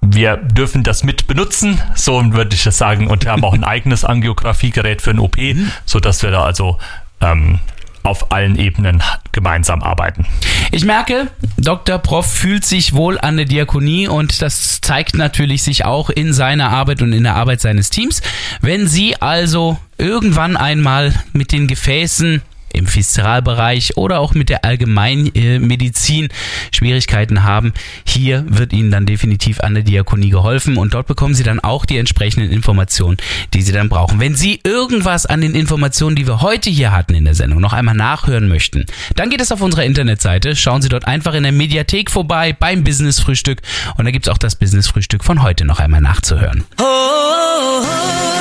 wir 0.00 0.36
dürfen 0.36 0.82
das 0.82 1.04
mit 1.04 1.28
benutzen, 1.28 1.80
so 1.94 2.32
würde 2.32 2.56
ich 2.56 2.64
das 2.64 2.76
sagen, 2.76 3.06
und 3.06 3.22
wir 3.22 3.30
haben 3.30 3.44
auch 3.44 3.54
ein 3.54 3.62
eigenes 3.62 4.04
Angiografiegerät 4.04 5.00
für 5.00 5.10
ein 5.10 5.20
OP, 5.20 5.36
so 5.84 6.00
dass 6.00 6.24
wir 6.24 6.32
da 6.32 6.42
also 6.42 6.76
ähm, 7.20 7.60
auf 8.06 8.32
allen 8.32 8.58
Ebenen 8.58 9.02
gemeinsam 9.32 9.82
arbeiten. 9.82 10.26
Ich 10.70 10.84
merke, 10.84 11.28
Dr. 11.58 11.98
Prof 11.98 12.26
fühlt 12.26 12.64
sich 12.64 12.94
wohl 12.94 13.18
an 13.18 13.36
der 13.36 13.46
Diakonie 13.46 14.08
und 14.08 14.40
das 14.42 14.80
zeigt 14.80 15.16
natürlich 15.16 15.62
sich 15.62 15.84
auch 15.84 16.10
in 16.10 16.32
seiner 16.32 16.70
Arbeit 16.70 17.02
und 17.02 17.12
in 17.12 17.24
der 17.24 17.34
Arbeit 17.34 17.60
seines 17.60 17.90
Teams. 17.90 18.22
Wenn 18.60 18.86
Sie 18.86 19.20
also 19.20 19.78
irgendwann 19.98 20.56
einmal 20.56 21.12
mit 21.32 21.52
den 21.52 21.66
Gefäßen 21.66 22.42
im 22.76 22.92
Viszeralbereich 22.92 23.96
oder 23.96 24.20
auch 24.20 24.34
mit 24.34 24.48
der 24.48 24.64
Allgemeinmedizin 24.64 26.28
Schwierigkeiten 26.72 27.42
haben, 27.42 27.72
hier 28.06 28.44
wird 28.48 28.72
Ihnen 28.72 28.90
dann 28.90 29.06
definitiv 29.06 29.60
an 29.60 29.74
der 29.74 29.82
Diakonie 29.82 30.30
geholfen 30.30 30.76
und 30.76 30.94
dort 30.94 31.06
bekommen 31.06 31.34
Sie 31.34 31.42
dann 31.42 31.60
auch 31.60 31.84
die 31.86 31.98
entsprechenden 31.98 32.50
Informationen, 32.50 33.16
die 33.54 33.62
Sie 33.62 33.72
dann 33.72 33.88
brauchen. 33.88 34.20
Wenn 34.20 34.34
Sie 34.34 34.60
irgendwas 34.64 35.26
an 35.26 35.40
den 35.40 35.54
Informationen, 35.54 36.16
die 36.16 36.26
wir 36.26 36.42
heute 36.42 36.70
hier 36.70 36.92
hatten 36.92 37.14
in 37.14 37.24
der 37.24 37.34
Sendung, 37.34 37.60
noch 37.60 37.72
einmal 37.72 37.94
nachhören 37.94 38.48
möchten, 38.48 38.86
dann 39.14 39.30
geht 39.30 39.40
es 39.40 39.52
auf 39.52 39.60
unserer 39.60 39.84
Internetseite. 39.84 40.56
Schauen 40.56 40.82
Sie 40.82 40.88
dort 40.88 41.06
einfach 41.06 41.34
in 41.34 41.42
der 41.42 41.52
Mediathek 41.52 42.10
vorbei 42.10 42.52
beim 42.52 42.84
Business 42.84 43.20
Frühstück 43.20 43.62
und 43.96 44.04
da 44.04 44.10
gibt 44.10 44.26
es 44.26 44.32
auch 44.32 44.38
das 44.38 44.56
Business 44.56 44.88
Frühstück 44.88 45.24
von 45.24 45.42
heute 45.42 45.64
noch 45.64 45.80
einmal 45.80 46.00
nachzuhören. 46.00 46.64
oh, 46.78 46.82
oh, 46.82 47.82
oh. 47.82 48.35